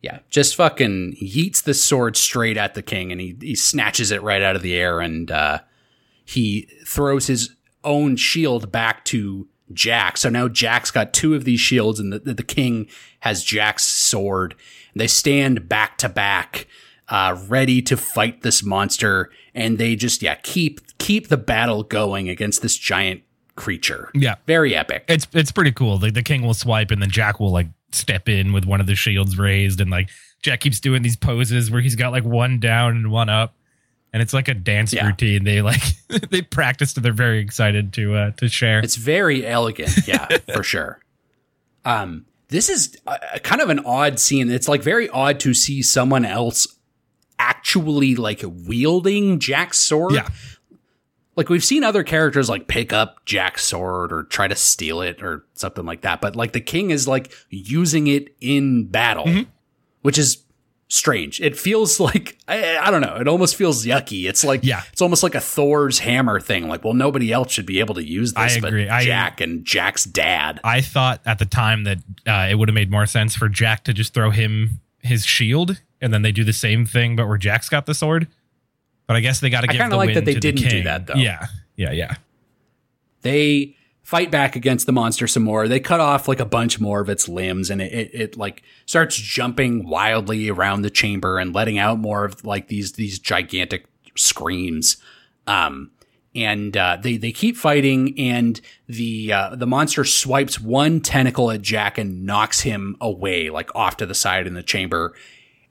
[0.00, 4.22] yeah just fucking yeets the sword straight at the king and he, he snatches it
[4.22, 5.58] right out of the air and uh
[6.24, 10.16] he throws his own shield back to Jack.
[10.16, 12.88] So now Jack's got two of these shields, and the, the king
[13.20, 14.54] has Jack's sword.
[14.92, 16.66] And they stand back to back,
[17.08, 19.30] uh, ready to fight this monster.
[19.54, 23.22] And they just yeah keep keep the battle going against this giant
[23.54, 24.10] creature.
[24.14, 24.36] Yeah.
[24.46, 25.04] very epic.
[25.08, 25.98] It's it's pretty cool.
[25.98, 28.86] Like the king will swipe and then Jack will like step in with one of
[28.86, 30.10] the shields raised and like
[30.42, 33.54] Jack keeps doing these poses where he's got like one down and one up.
[34.12, 35.06] and it's like a dance Yeah.
[35.06, 35.44] routine.
[35.44, 35.80] They like
[36.30, 38.80] they practiced and they're very excited to uh, to share.
[38.80, 41.00] It's very elegant, yeah, for sure.
[41.84, 44.50] Um, this is uh, kind of an odd scene.
[44.50, 46.66] It's like very odd to see someone else
[47.38, 50.12] actually like wielding Jack's sword.
[50.14, 50.28] yeah,
[51.36, 55.22] Like we've seen other characters like pick up Jack's sword or try to steal it
[55.22, 59.44] or something like that, but like the king is like using it in battle,
[60.02, 60.38] which is
[60.88, 61.40] strange.
[61.40, 63.16] It feels like I, I don't know.
[63.16, 64.26] It almost feels yucky.
[64.28, 64.82] It's like Yeah.
[64.92, 66.68] it's almost like a Thor's hammer thing.
[66.68, 68.84] Like, well, nobody else should be able to use this, I agree.
[68.86, 70.58] but I- Jack and Jack's dad.
[70.64, 73.84] I thought at the time that uh, it would have made more sense for Jack
[73.84, 77.36] to just throw him his shield, and then they do the same thing, but where
[77.38, 78.26] Jack's got the sword.
[79.06, 81.06] But I guess they got to I give kinda like that they didn't do that,
[81.06, 81.14] though.
[81.14, 81.46] Yeah,
[81.76, 82.14] yeah, yeah.
[83.22, 85.66] they fight back against the monster some more.
[85.66, 88.62] They cut off like a bunch more of its limbs and it, it, it like
[88.86, 93.86] starts jumping wildly around the chamber and letting out more of like these these gigantic
[94.16, 94.98] screams.
[95.48, 95.90] Um
[96.36, 101.62] and uh, they they keep fighting, and the uh, the monster swipes one tentacle at
[101.62, 105.14] Jack and knocks him away, like off to the side in the chamber,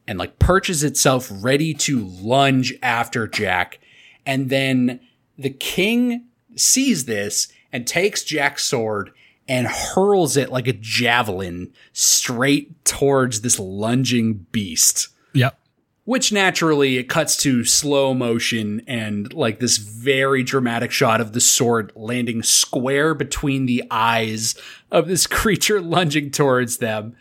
[0.08, 3.80] and like perches itself ready to lunge after Jack.
[4.26, 5.00] And then
[5.38, 6.26] the king
[6.56, 9.12] sees this and takes Jack's sword
[9.48, 15.10] and hurls it like a javelin straight towards this lunging beast.
[15.34, 15.60] Yep.
[16.06, 21.42] Which naturally it cuts to slow motion and like this very dramatic shot of the
[21.42, 24.56] sword landing square between the eyes
[24.92, 27.16] of this creature lunging towards them.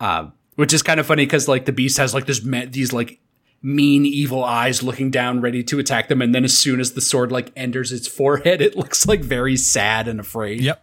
[0.00, 2.92] Um, which is kind of funny because like the beast has like this me- these
[2.92, 3.20] like
[3.62, 7.00] mean evil eyes looking down ready to attack them and then as soon as the
[7.00, 10.82] sword like enters its forehead it looks like very sad and afraid Yep.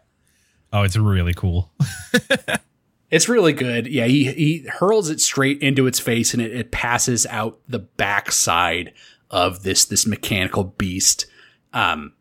[0.76, 1.72] Oh, it's really cool.
[3.12, 6.72] it's really good yeah he he hurls it straight into its face and it, it
[6.72, 8.92] passes out the backside
[9.30, 11.28] of this this mechanical beast
[11.74, 12.14] um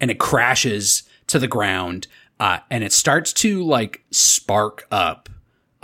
[0.00, 2.08] and it crashes to the ground
[2.40, 5.28] uh and it starts to like spark up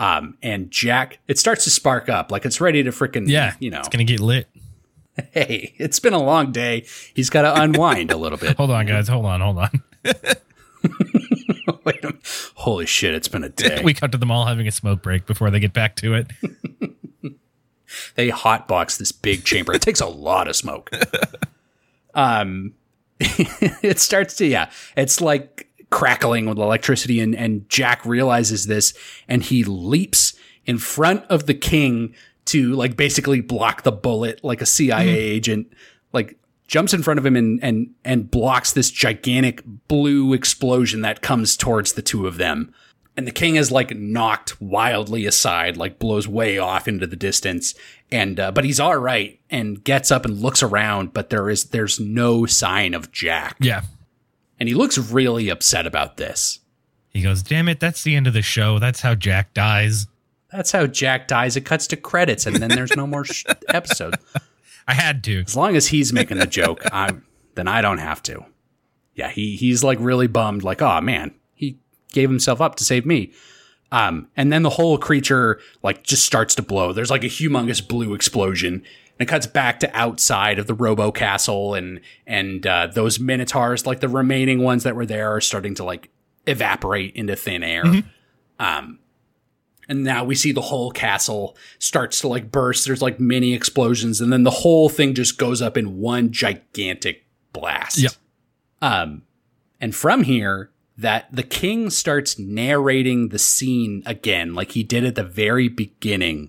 [0.00, 3.70] um and jack it starts to spark up like it's ready to freaking Yeah, you
[3.70, 4.48] know it's gonna get lit.
[5.32, 6.86] hey, it's been a long day.
[7.14, 8.56] He's got to unwind a little bit.
[8.58, 9.08] Hold on, guys.
[9.08, 9.82] Hold on, hold on.
[11.84, 12.14] Wait a.
[12.54, 13.82] Holy shit, it's been a day.
[13.84, 16.28] we cut to them all having a smoke break before they get back to it.
[18.14, 19.72] they hotbox this big chamber.
[19.74, 20.90] It takes a lot of smoke.
[22.14, 22.74] um,
[23.18, 28.94] it starts to yeah, it's like crackling with electricity, and and Jack realizes this,
[29.28, 30.34] and he leaps
[30.66, 32.14] in front of the king
[32.46, 35.72] to like basically block the bullet, like a CIA agent,
[36.12, 36.36] like
[36.66, 41.56] jumps in front of him and and and blocks this gigantic blue explosion that comes
[41.56, 42.72] towards the two of them.
[43.16, 47.74] And the king is like knocked wildly aside, like blows way off into the distance.
[48.10, 51.66] And uh, but he's all right and gets up and looks around, but there is
[51.66, 53.56] there's no sign of Jack.
[53.60, 53.82] Yeah.
[54.60, 56.60] And he looks really upset about this.
[57.08, 58.78] He goes, "Damn it, that's the end of the show.
[58.78, 60.06] That's how Jack dies."
[60.52, 61.56] That's how Jack dies.
[61.56, 64.16] It cuts to credits, and then there's no more sh- episode.
[64.86, 65.42] I had to.
[65.42, 68.44] As long as he's making the joke, I'm, then I don't have to.
[69.14, 71.78] Yeah, he he's like really bummed, like, oh man, he
[72.12, 73.32] gave himself up to save me.
[73.92, 76.92] Um, and then the whole creature like just starts to blow.
[76.92, 78.82] There's like a humongous blue explosion,
[79.20, 83.84] and it cuts back to outside of the Robo Castle, and and uh, those minotaurs,
[83.84, 86.08] like the remaining ones that were there, are starting to like
[86.46, 87.84] evaporate into thin air.
[88.58, 88.98] Um,
[89.90, 92.86] and now we see the whole castle starts to like burst.
[92.86, 97.26] There's like mini explosions, and then the whole thing just goes up in one gigantic
[97.52, 97.98] blast.
[97.98, 98.12] Yep.
[98.80, 99.24] Um,
[99.82, 105.14] and from here, that the king starts narrating the scene again, like he did at
[105.14, 106.48] the very beginning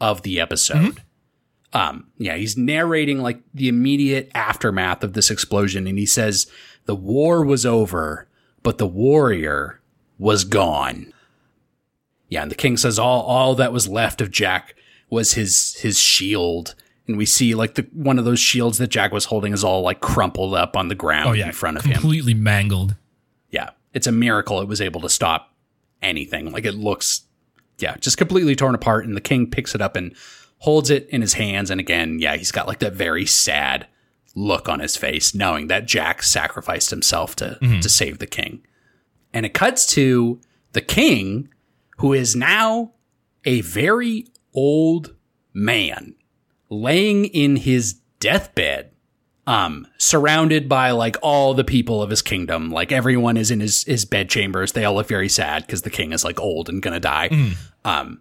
[0.00, 1.02] of the episode.
[1.74, 6.46] Um, yeah, he's narrating like the immediate aftermath of this explosion, and he says,
[6.86, 8.28] The war was over,
[8.62, 9.80] but the warrior
[10.18, 11.12] was gone.
[12.28, 14.76] Yeah, and the king says all all that was left of Jack
[15.10, 16.74] was his his shield.
[17.06, 19.82] And we see like the one of those shields that Jack was holding is all
[19.82, 21.92] like crumpled up on the ground Oh yeah, in front of him.
[21.94, 22.96] completely mangled.
[23.50, 23.70] Yeah.
[23.92, 25.52] It's a miracle it was able to stop
[26.00, 26.50] anything.
[26.50, 27.22] Like it looks
[27.78, 30.16] yeah, just completely torn apart and the king picks it up and
[30.58, 33.86] holds it in his hands and again, yeah, he's got like that very sad
[34.34, 38.64] look on his face knowing that Jack sacrificed himself to to save the king.
[39.32, 40.40] And it cuts to
[40.72, 41.48] the king
[41.98, 42.92] who is now
[43.44, 45.14] a very old
[45.52, 46.14] man
[46.70, 48.90] laying in his deathbed
[49.46, 52.70] um surrounded by like all the people of his kingdom.
[52.70, 55.90] Like everyone is in his his bed chambers they all look very sad because the
[55.90, 57.28] king is like old and gonna die.
[57.84, 58.20] Um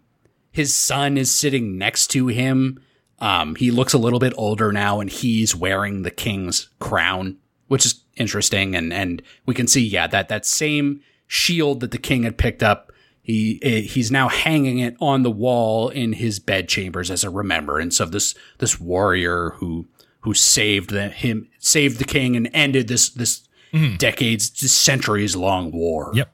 [0.54, 2.80] his son is sitting next to him
[3.20, 7.38] Um, he looks a little bit older now, and he's wearing the king's crown,
[7.70, 8.76] which is interesting.
[8.76, 12.62] And and we can see, yeah, that that same shield that the king had picked
[12.62, 12.92] up.
[13.22, 17.30] He eh, he's now hanging it on the wall in his bed chambers as a
[17.30, 19.88] remembrance of this this warrior who
[20.22, 23.48] who saved the, him saved the king and ended this this
[23.98, 26.12] decades centuries long war.
[26.14, 26.30] Yep.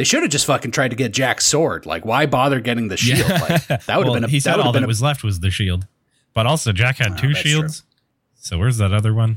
[0.00, 1.84] They should have just fucking tried to get Jack's sword.
[1.84, 3.28] Like, why bother getting the shield?
[3.28, 4.28] Like, that would have been a.
[4.28, 5.86] he that said have all that a, was left was the shield.
[6.32, 7.50] But also, Jack had ah, two that's true.
[7.50, 7.82] shields.
[8.36, 9.36] So where's that other one?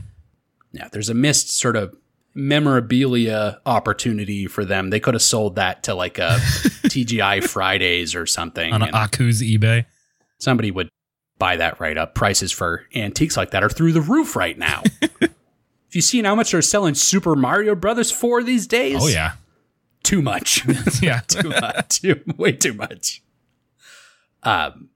[0.72, 0.88] yeah.
[0.89, 1.93] There's a missed sort of
[2.34, 4.89] memorabilia opportunity for them.
[4.89, 8.72] They could have sold that to like a TGI Fridays or something.
[8.72, 9.86] On and Aku's eBay.
[10.38, 10.88] somebody would
[11.39, 12.16] buy that right up.
[12.16, 14.82] Prices for antiques like that are through the roof right now.
[15.20, 15.32] Have
[15.91, 18.99] you seen how much they're selling Super Mario Brothers for these days?
[19.01, 19.34] Oh yeah.
[20.04, 20.66] Too much.
[21.01, 21.20] Yeah.
[21.28, 22.01] too much.
[22.01, 23.24] Too, way too much.
[24.43, 24.89] Um,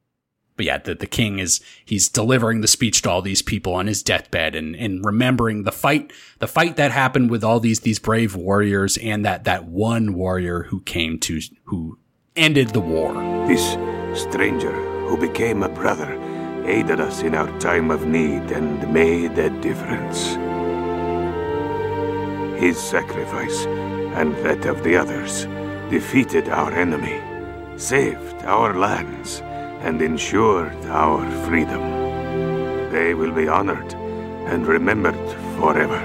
[0.56, 3.88] but yeah, the, the king is he's delivering the speech to all these people on
[3.88, 8.00] his deathbed and, and remembering the fight the fight that happened with all these these
[8.00, 12.00] brave warriors and that that one warrior who came to who
[12.36, 13.14] ended the war.
[13.48, 13.78] This
[14.20, 14.74] stranger
[15.08, 16.14] who became a brother
[16.66, 20.36] aided us in our time of need and made a difference.
[22.60, 23.66] His sacrifice
[24.18, 25.46] and that of the others
[25.92, 27.22] defeated our enemy,
[27.78, 29.42] saved our lands,
[29.86, 31.82] and ensured our freedom.
[32.92, 33.94] They will be honored
[34.50, 36.02] and remembered forever.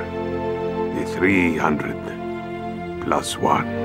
[0.94, 3.80] The 300 plus one.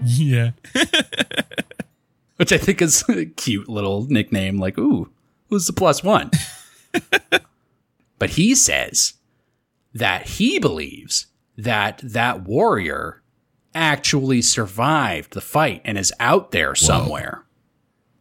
[0.04, 0.52] Yeah.
[2.36, 5.10] Which I think is a cute little nickname, like, ooh,
[5.48, 6.30] who's the plus one?
[8.18, 9.14] but he says
[9.92, 13.22] that he believes that that warrior
[13.76, 17.44] actually survived the fight and is out there somewhere.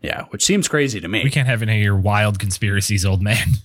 [0.02, 1.24] Yeah, which seems crazy to me.
[1.24, 3.48] We can't have any of your wild conspiracies, old man.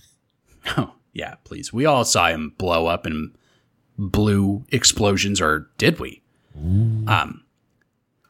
[0.77, 1.73] Oh, yeah, please.
[1.73, 3.35] We all saw him blow up in
[3.97, 6.21] blue explosions, or did we?
[6.55, 7.43] Um,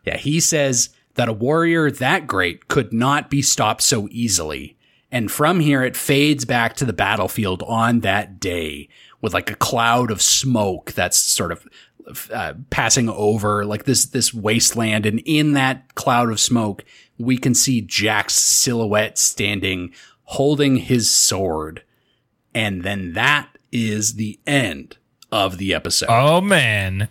[0.05, 4.77] yeah, he says that a warrior that great could not be stopped so easily.
[5.11, 8.87] And from here, it fades back to the battlefield on that day
[9.19, 11.67] with like a cloud of smoke that's sort of
[12.31, 15.05] uh, passing over like this this wasteland.
[15.05, 16.83] And in that cloud of smoke,
[17.17, 19.93] we can see Jack's silhouette standing,
[20.23, 21.83] holding his sword.
[22.53, 24.97] And then that is the end
[25.31, 26.09] of the episode.
[26.09, 27.07] Oh man.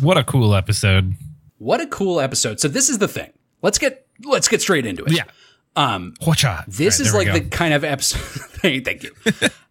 [0.00, 1.14] What a cool episode.
[1.58, 2.60] What a cool episode.
[2.60, 3.32] So this is the thing.
[3.62, 5.12] Let's get let's get straight into it.
[5.12, 5.24] Yeah.
[5.74, 6.64] Um Whatcha?
[6.68, 8.20] this All is like the kind of episode
[8.84, 9.12] thank you.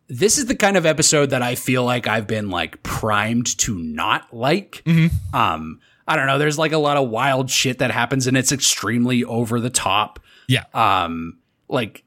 [0.09, 3.77] This is the kind of episode that I feel like I've been like primed to
[3.77, 4.83] not like.
[4.85, 5.35] Mm-hmm.
[5.35, 8.51] Um I don't know, there's like a lot of wild shit that happens and it's
[8.51, 10.19] extremely over the top.
[10.47, 10.63] Yeah.
[10.73, 12.03] um like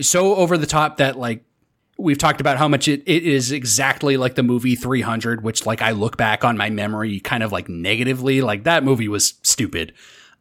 [0.00, 1.44] so over the top that like
[1.98, 5.82] we've talked about how much it, it is exactly like the movie 300 which like
[5.82, 9.92] i look back on my memory kind of like negatively like that movie was stupid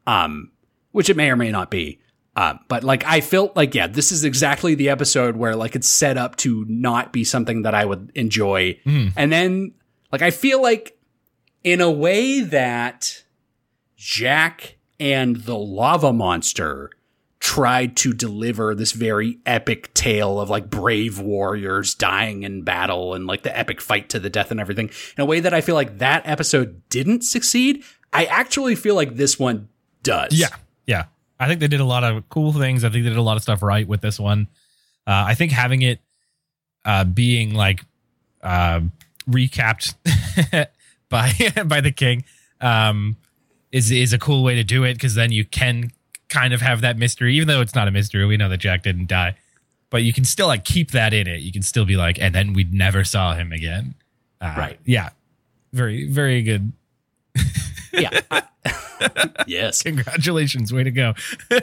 [0.07, 0.51] um
[0.91, 1.99] which it may or may not be
[2.35, 5.87] um but like i felt like yeah this is exactly the episode where like it's
[5.87, 8.77] set up to not be something that i would enjoy
[9.15, 9.73] and then
[10.11, 10.97] like i feel like
[11.63, 13.23] in a way that
[13.95, 16.91] Jack and the lava monster
[17.39, 23.27] tried to deliver this very epic tale of like brave warriors dying in battle and
[23.27, 25.75] like the epic fight to the death and everything in a way that I feel
[25.75, 27.83] like that episode didn't succeed.
[28.11, 29.67] I actually feel like this one
[30.03, 30.33] does.
[30.33, 30.55] Yeah,
[30.85, 31.05] yeah.
[31.43, 32.83] I think they did a lot of cool things.
[32.83, 34.47] I think they did a lot of stuff right with this one.
[35.05, 35.99] Uh, I think having it
[36.85, 37.83] uh, being like
[38.41, 38.81] uh,
[39.29, 39.95] recapped
[41.09, 41.33] by
[41.65, 42.23] by the king
[42.61, 43.17] um,
[43.71, 45.91] is is a cool way to do it because then you can
[46.29, 48.25] kind of have that mystery, even though it's not a mystery.
[48.25, 49.35] We know that Jack didn't die,
[49.89, 51.41] but you can still like keep that in it.
[51.41, 53.95] You can still be like, and then we never saw him again.
[54.41, 54.79] Uh, Right.
[54.85, 55.09] Yeah.
[55.73, 56.71] Very very good.
[57.93, 58.09] Yeah.
[59.47, 59.81] yes.
[59.83, 60.73] Congratulations.
[60.73, 61.13] Way to go.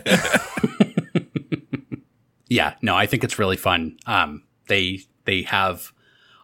[2.48, 5.92] yeah no i think it's really fun um they they have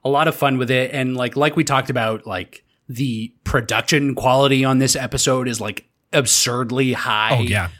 [0.04, 4.14] a lot of fun with it and like like we talked about like the production
[4.14, 7.70] quality on this episode is like absurdly high Oh yeah.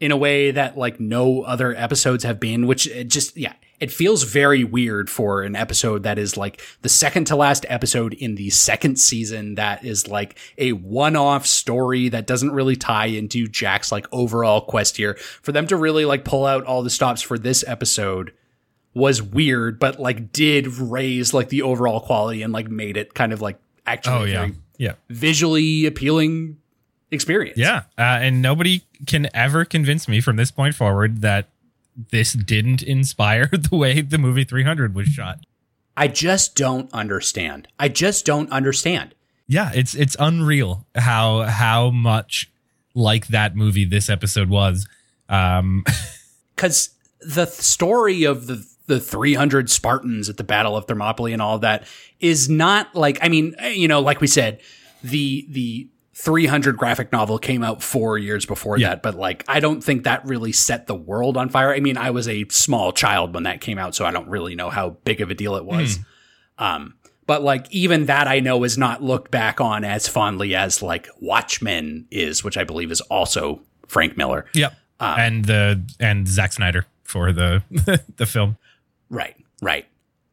[0.00, 4.22] in a way that like no other episodes have been which just yeah it feels
[4.22, 8.48] very weird for an episode that is like the second to last episode in the
[8.50, 14.06] second season that is like a one-off story that doesn't really tie into Jack's like
[14.12, 17.64] overall quest here for them to really like pull out all the stops for this
[17.66, 18.32] episode
[18.94, 23.32] was weird but like did raise like the overall quality and like made it kind
[23.32, 24.40] of like actually Oh yeah.
[24.40, 24.92] very Yeah.
[25.10, 26.56] visually appealing
[27.10, 27.82] experience Yeah.
[27.98, 31.48] Uh, and nobody can ever convince me from this point forward that
[32.10, 35.40] this didn't inspire the way the movie 300 was shot.
[35.96, 37.68] I just don't understand.
[37.78, 39.14] I just don't understand.
[39.48, 42.50] Yeah, it's it's unreal how how much
[42.94, 44.86] like that movie this episode was.
[45.28, 45.84] Um
[46.54, 46.90] Because
[47.20, 51.60] the story of the the 300 Spartans at the Battle of Thermopylae and all of
[51.62, 51.86] that
[52.20, 54.60] is not like I mean, you know, like we said,
[55.02, 55.88] the the
[56.18, 58.88] 300 graphic novel came out 4 years before Yeah.
[58.90, 61.74] that, but like I don't think that really set the world on fire.
[61.74, 64.54] I mean, I was a small child when that came out, so I don't really
[64.54, 65.98] know how big of a deal it was.
[66.58, 66.94] Um
[67.26, 71.08] but like even that I know is not looked back on as fondly as like
[71.20, 74.46] Watchmen is, which I believe is also Frank Miller.
[74.54, 74.72] Yep.
[75.00, 77.62] and the and Zack Snyder for the
[78.16, 78.56] the film.
[79.10, 79.86] Right, right.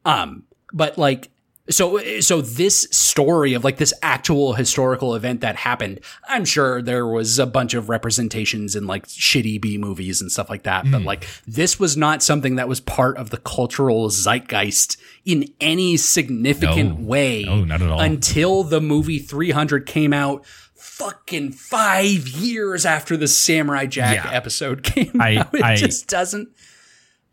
[0.06, 1.30] Um, but like,
[1.70, 7.08] so so this story of like this actual historical event that happened, I'm sure there
[7.08, 10.84] was a bunch of representations in like shitty B movies and stuff like that.
[10.92, 11.08] But hmm.
[11.08, 17.00] like, this was not something that was part of the cultural zeitgeist in any significant
[17.00, 17.06] No.
[17.06, 17.44] way.
[17.46, 18.00] No, not at all.
[18.02, 20.46] Until the movie 300 came out.
[20.76, 24.32] Fucking five years after the Samurai Jack Yeah.
[24.32, 26.50] episode came I- out, it I- just doesn't.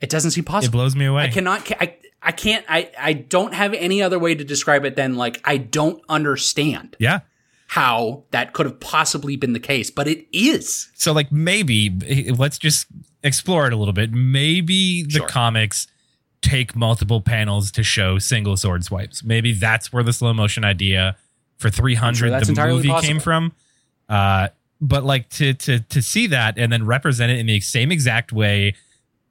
[0.00, 0.74] It doesn't seem possible.
[0.74, 1.24] It blows me away.
[1.24, 1.70] I cannot.
[1.80, 2.64] I I can't.
[2.68, 6.96] I I don't have any other way to describe it than like I don't understand
[6.98, 7.20] yeah.
[7.68, 10.90] how that could have possibly been the case, but it is.
[10.94, 12.86] So like maybe eh, let's just
[13.22, 14.12] explore it a little bit.
[14.12, 15.28] Maybe the Sure.
[15.28, 15.86] comics
[16.42, 19.22] take multiple panels to show single sword swipes.
[19.22, 21.16] Maybe that's where the slow motion idea
[21.58, 23.06] for 300 sure the movie possible.
[23.06, 23.52] came from.
[24.08, 24.48] Uh
[24.80, 28.32] but like to to to see that and then represent it in the same exact
[28.32, 28.74] way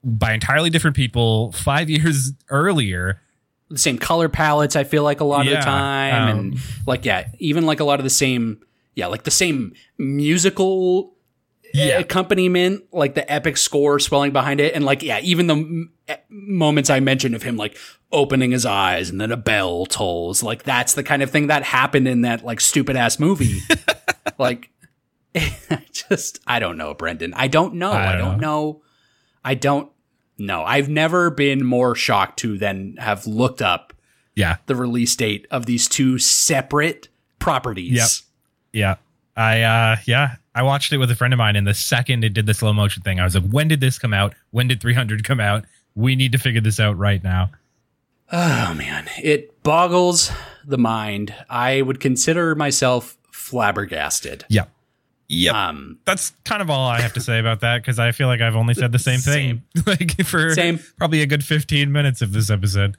[0.03, 3.21] by entirely different people 5 years earlier.
[3.69, 4.75] The same color palettes.
[4.75, 7.83] I feel like a lot of the time, um, and like yeah, even like a
[7.83, 8.61] lot of the same.
[8.95, 11.13] Yeah, like the same musical
[11.73, 11.99] Yeah.
[11.99, 16.17] accompaniment, like the epic score swelling behind it, and like yeah, even the m- eh,
[16.29, 17.77] moments I mentioned of him like
[18.11, 21.61] opening his eyes and then a bell tolls, like that's the kind of thing that
[21.61, 23.59] happened in that like stupid ass movie.
[24.39, 24.71] like,
[25.35, 27.35] I just I don't know, Brendan.
[27.35, 27.91] I don't know.
[27.91, 28.81] I I don't don't know.
[29.43, 29.91] I don't
[30.37, 30.63] know.
[30.63, 33.93] I've never been more shocked to than have looked up
[34.35, 34.57] Yeah.
[34.67, 37.09] the release date of these two separate
[37.39, 37.91] properties.
[37.91, 38.09] Yep.
[38.73, 38.95] Yeah.
[39.35, 42.33] I uh yeah, I watched it with a friend of mine and the second it
[42.33, 44.33] did the slow motion thing, I was like, when did this come out?
[44.51, 45.63] When did 300 come out?
[45.95, 47.51] We need to figure this out right now.
[48.31, 50.31] Oh man, it boggles
[50.65, 51.33] the mind.
[51.49, 54.45] I would consider myself flabbergasted.
[54.49, 54.65] Yeah.
[55.29, 55.53] Yep.
[55.53, 58.41] Um, That's kind of all I have to say about that because I feel like
[58.41, 60.79] I've only said the same thing like for Same.
[60.97, 62.97] probably a good 15 minutes of this episode.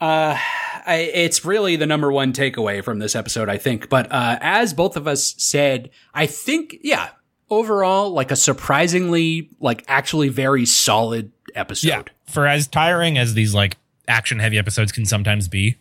[0.00, 0.36] uh,
[0.84, 3.88] I, it's really the number one takeaway from this episode, I think.
[3.88, 7.10] But uh, as both of us said, I think, yeah,
[7.48, 11.88] overall, like a surprisingly, like actually very solid episode.
[11.88, 12.02] Yeah.
[12.26, 13.76] For as tiring as these like
[14.08, 15.76] action heavy episodes can sometimes be,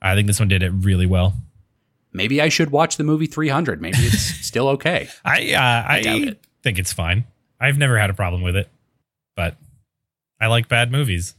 [0.00, 1.34] I think this one did it really well.
[2.12, 3.80] Maybe I should watch the movie 300.
[3.80, 5.08] Maybe it's still okay.
[5.24, 6.40] I uh, I, doubt it.
[6.62, 7.24] think it's fine.
[7.60, 8.68] I've never had a problem with it,
[9.36, 9.56] but
[10.40, 11.34] I like bad movies.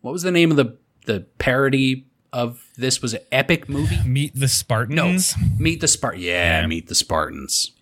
[0.00, 3.00] What was the name of the the parody of this?
[3.02, 4.02] Was it Epic Movie?
[4.04, 5.36] Meet the Spartans.
[5.36, 6.14] No, Meet the Spart.
[6.18, 6.66] Yeah, Yeah.
[6.66, 7.72] Meet the Spartans.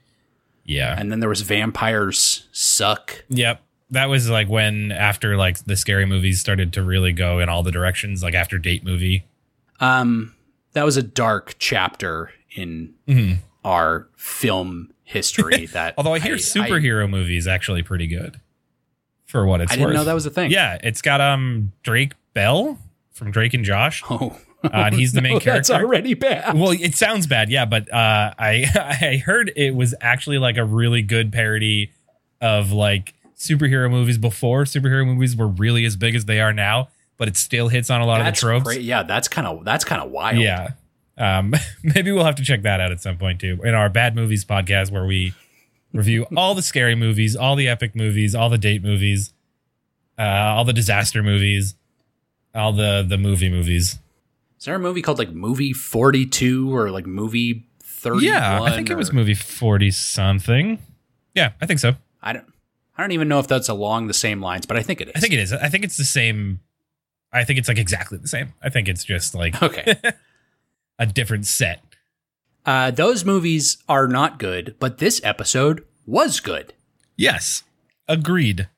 [0.65, 0.95] Yeah.
[0.99, 3.25] And then there was Vampires Suck.
[3.29, 3.63] Yep.
[3.91, 7.63] That was like when after like the scary movies started to really go in all
[7.63, 9.25] the directions, like after date movie.
[9.79, 10.35] Um,
[10.77, 12.93] that was a dark chapter in
[13.65, 15.67] our film history.
[15.73, 18.41] That Although I hear superhero movies actually pretty good.
[19.25, 19.97] For what it's I, didn't worth.
[19.97, 20.51] know that was a thing.
[20.53, 22.79] Yeah, it's got um Drake Bell
[23.11, 24.03] from Drake and Josh.
[24.09, 25.87] Oh, Uh, and he's the main No, That's character.
[25.87, 26.55] already bad.
[26.59, 28.67] Well, it sounds bad, yeah, but uh, I
[29.03, 31.91] I heard it was actually like a really good parody
[32.41, 36.89] of like superhero movies before superhero movies were really as big as they are now,
[37.19, 38.65] but it still hits on a lot That's of the tropes.
[38.75, 40.39] cra- yeah, that's kind of that's kind of wild.
[40.39, 40.71] Yeah.
[41.19, 44.15] Um, maybe we'll have to check that out at some point too in our bad
[44.15, 45.33] movies podcast where we
[45.93, 49.33] review all the scary movies, all the epic movies, all the date movies,
[50.19, 51.75] uh, all the disaster movies,
[52.55, 53.99] all the the movie movies.
[54.59, 58.27] Is there a movie called like Movie Forty Two or like Movie Thirty?
[58.27, 60.79] Yeah, I think it was movie forty something.
[61.35, 61.95] Yeah, I think so.
[62.23, 62.47] I don't.
[62.99, 65.13] I don't even know if that's along the same lines, but I think it is.
[65.17, 65.53] I think it is.
[65.53, 66.61] I think it's the same.
[67.33, 68.55] I think it's like exactly the same.
[68.63, 69.97] I think it's just like Okay.
[70.99, 71.83] a different set.
[72.65, 76.73] uh, those movies are not good, but this episode was good,
[77.17, 77.63] Yes,
[78.09, 78.69] agreed.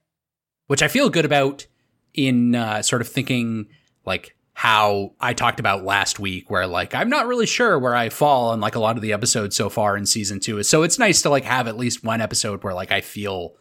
[0.67, 1.67] which I feel good about
[2.15, 3.69] in uh, sort of thinking
[4.05, 8.09] like how I talked about last week, where like I'm not really sure where I
[8.09, 10.63] fall on like a lot of the episodes so far in season two.
[10.65, 13.55] So it's nice to like have at least one episode where like I feel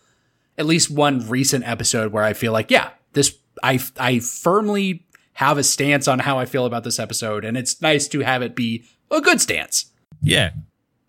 [0.57, 5.57] at least one recent episode where I feel like, yeah, this I I firmly have
[5.57, 8.55] a stance on how I feel about this episode, and it's nice to have it
[8.55, 9.91] be a good stance.
[10.21, 10.51] Yeah.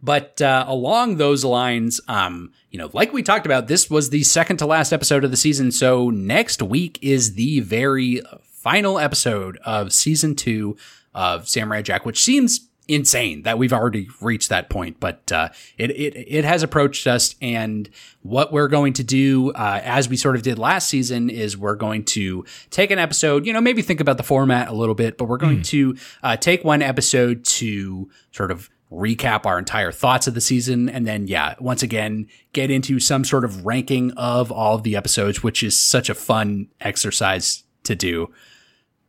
[0.00, 4.22] But uh, along those lines, um, you know, like we talked about, this was the
[4.22, 5.72] second to last episode of the season.
[5.72, 10.76] So next week is the very final episode of season two
[11.14, 15.90] of Samurai Jack, which seems insane that we've already reached that point, but uh, it,
[15.90, 17.36] it it has approached us.
[17.40, 17.88] And
[18.22, 21.76] what we're going to do, uh, as we sort of did last season, is we're
[21.76, 23.46] going to take an episode.
[23.46, 26.36] You know, maybe think about the format a little bit, but we're going to uh,
[26.36, 31.26] take one episode to sort of recap our entire thoughts of the season and then
[31.26, 35.62] yeah once again get into some sort of ranking of all of the episodes which
[35.62, 38.32] is such a fun exercise to do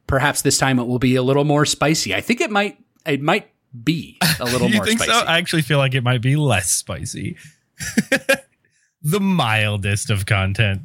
[0.05, 3.21] perhaps this time it will be a little more spicy i think it might it
[3.21, 3.49] might
[3.83, 5.25] be a little you more think spicy so?
[5.25, 7.37] I actually feel like it might be less spicy.
[9.01, 10.81] the mildest of content.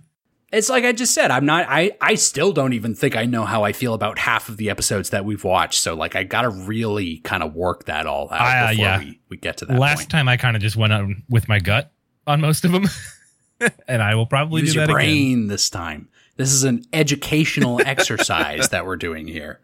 [0.52, 3.44] it's like i just said i'm not i i still don't even think i know
[3.44, 6.48] how i feel about half of the episodes that we've watched so like i gotta
[6.48, 8.98] really kind of work that all out Ah, before yeah.
[9.00, 11.48] we, we get to that Last point time I kind of just went on with
[11.48, 11.90] my gut
[12.28, 12.86] on most of them.
[13.88, 15.48] and I will probably use do your that again.
[15.48, 16.08] this time.
[16.36, 19.60] This is an educational exercise that we're doing here.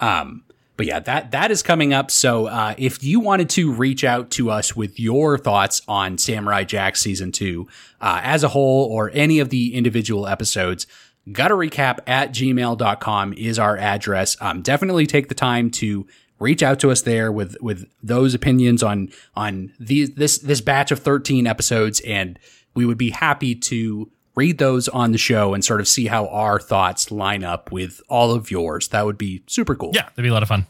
[0.00, 0.44] Um,
[0.76, 2.10] but yeah, that that is coming up.
[2.10, 6.64] So uh, if you wanted to reach out to us with your thoughts on Samurai
[6.64, 7.68] Jack season two
[8.00, 10.86] uh, as a whole or any of the individual episodes,
[11.30, 14.36] gotta recap at gmail.com is our address.
[14.40, 16.06] Um, definitely take the time to
[16.40, 20.90] reach out to us there with with those opinions on on these this this batch
[20.90, 22.38] of 13 episodes and
[22.74, 26.26] we would be happy to read those on the show and sort of see how
[26.28, 28.88] our thoughts line up with all of yours.
[28.88, 29.92] That would be super cool.
[29.94, 30.66] Yeah, that'd be a lot of fun.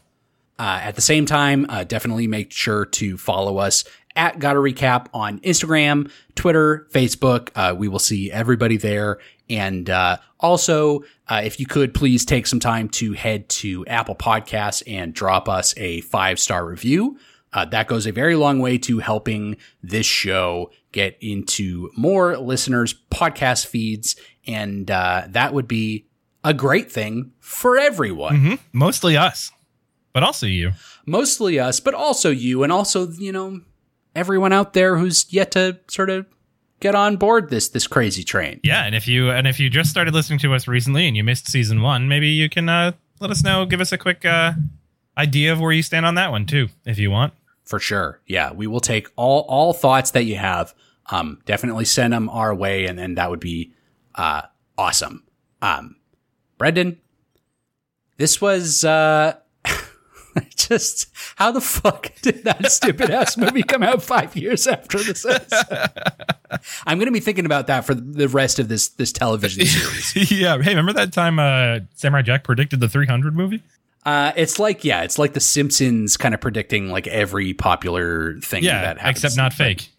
[0.57, 3.83] Uh, at the same time, uh, definitely make sure to follow us
[4.15, 7.49] at Gotta Recap on Instagram, Twitter, Facebook.
[7.55, 9.19] Uh, we will see everybody there.
[9.49, 14.15] And uh, also, uh, if you could please take some time to head to Apple
[14.15, 17.17] Podcasts and drop us a five star review.
[17.55, 22.93] Uh, that goes a very long way to helping this show get into more listeners'
[23.09, 24.15] podcast feeds.
[24.45, 26.05] And uh, that would be
[26.43, 28.35] a great thing for everyone.
[28.37, 29.51] hmm Mostly us,
[30.13, 30.73] but also you.
[31.05, 33.61] mostly us, but also you, and also you know
[34.15, 36.25] everyone out there who's yet to sort of
[36.81, 38.59] get on board this this crazy train.
[38.63, 41.23] Yeah, and if you and if you just started listening to us recently and you
[41.23, 42.91] missed season one, maybe you can uh,
[43.21, 43.65] let us know.
[43.65, 44.51] Give us a quick uh,
[45.17, 47.33] idea of where you stand on that one too, if you want.
[47.65, 50.73] For sure, yeah, we will take all all thoughts that you have.
[51.07, 53.73] Um, definitely send them our way, and then that would be
[54.15, 54.43] uh
[54.77, 55.23] awesome.
[55.61, 55.95] Um,
[56.57, 56.99] Brendan,
[58.17, 59.37] this was uh.
[60.57, 65.25] Just how the fuck did that stupid ass movie come out five years after this?
[66.85, 70.31] I'm going to be thinking about that for the rest of this this television series.
[70.31, 70.61] yeah.
[70.61, 73.63] Hey, remember that time uh, Samurai Jack predicted the 300 movie?
[74.05, 78.63] Uh, it's like yeah, it's like the Simpsons kind of predicting like every popular thing
[78.63, 79.89] Yeah, that happens, except not fake.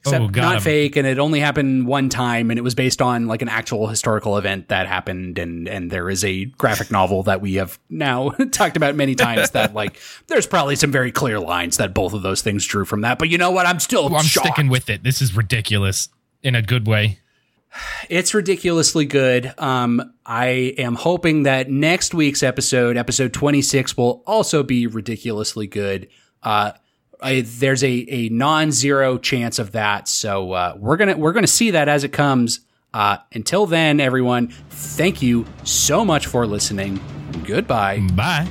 [0.00, 0.62] except oh, not him.
[0.62, 3.86] fake, and it only happened one time, and it was based on like an actual
[3.86, 8.30] historical event that happened, and and there is a graphic novel that we have now
[8.50, 12.22] talked about many times that like there's probably some very clear lines that both of
[12.22, 13.64] those things drew from that, but you know what?
[13.64, 14.48] I'm still Well, I'm shocked.
[14.48, 15.04] sticking with it.
[15.04, 16.08] This is ridiculous
[16.42, 17.20] in a good way.
[18.08, 19.54] It's ridiculously good.
[19.58, 26.08] Um, I am hoping that next week's episode, episode 26, will also be ridiculously good.
[26.42, 26.72] Uh,
[27.22, 30.08] I, there's a, a non-zero chance of that.
[30.08, 32.60] So, uh, we're gonna, we're gonna see that as it comes.
[32.92, 37.00] Uh, until then, everyone, thank you so much for listening.
[37.44, 38.00] Goodbye.
[38.14, 38.48] Bye.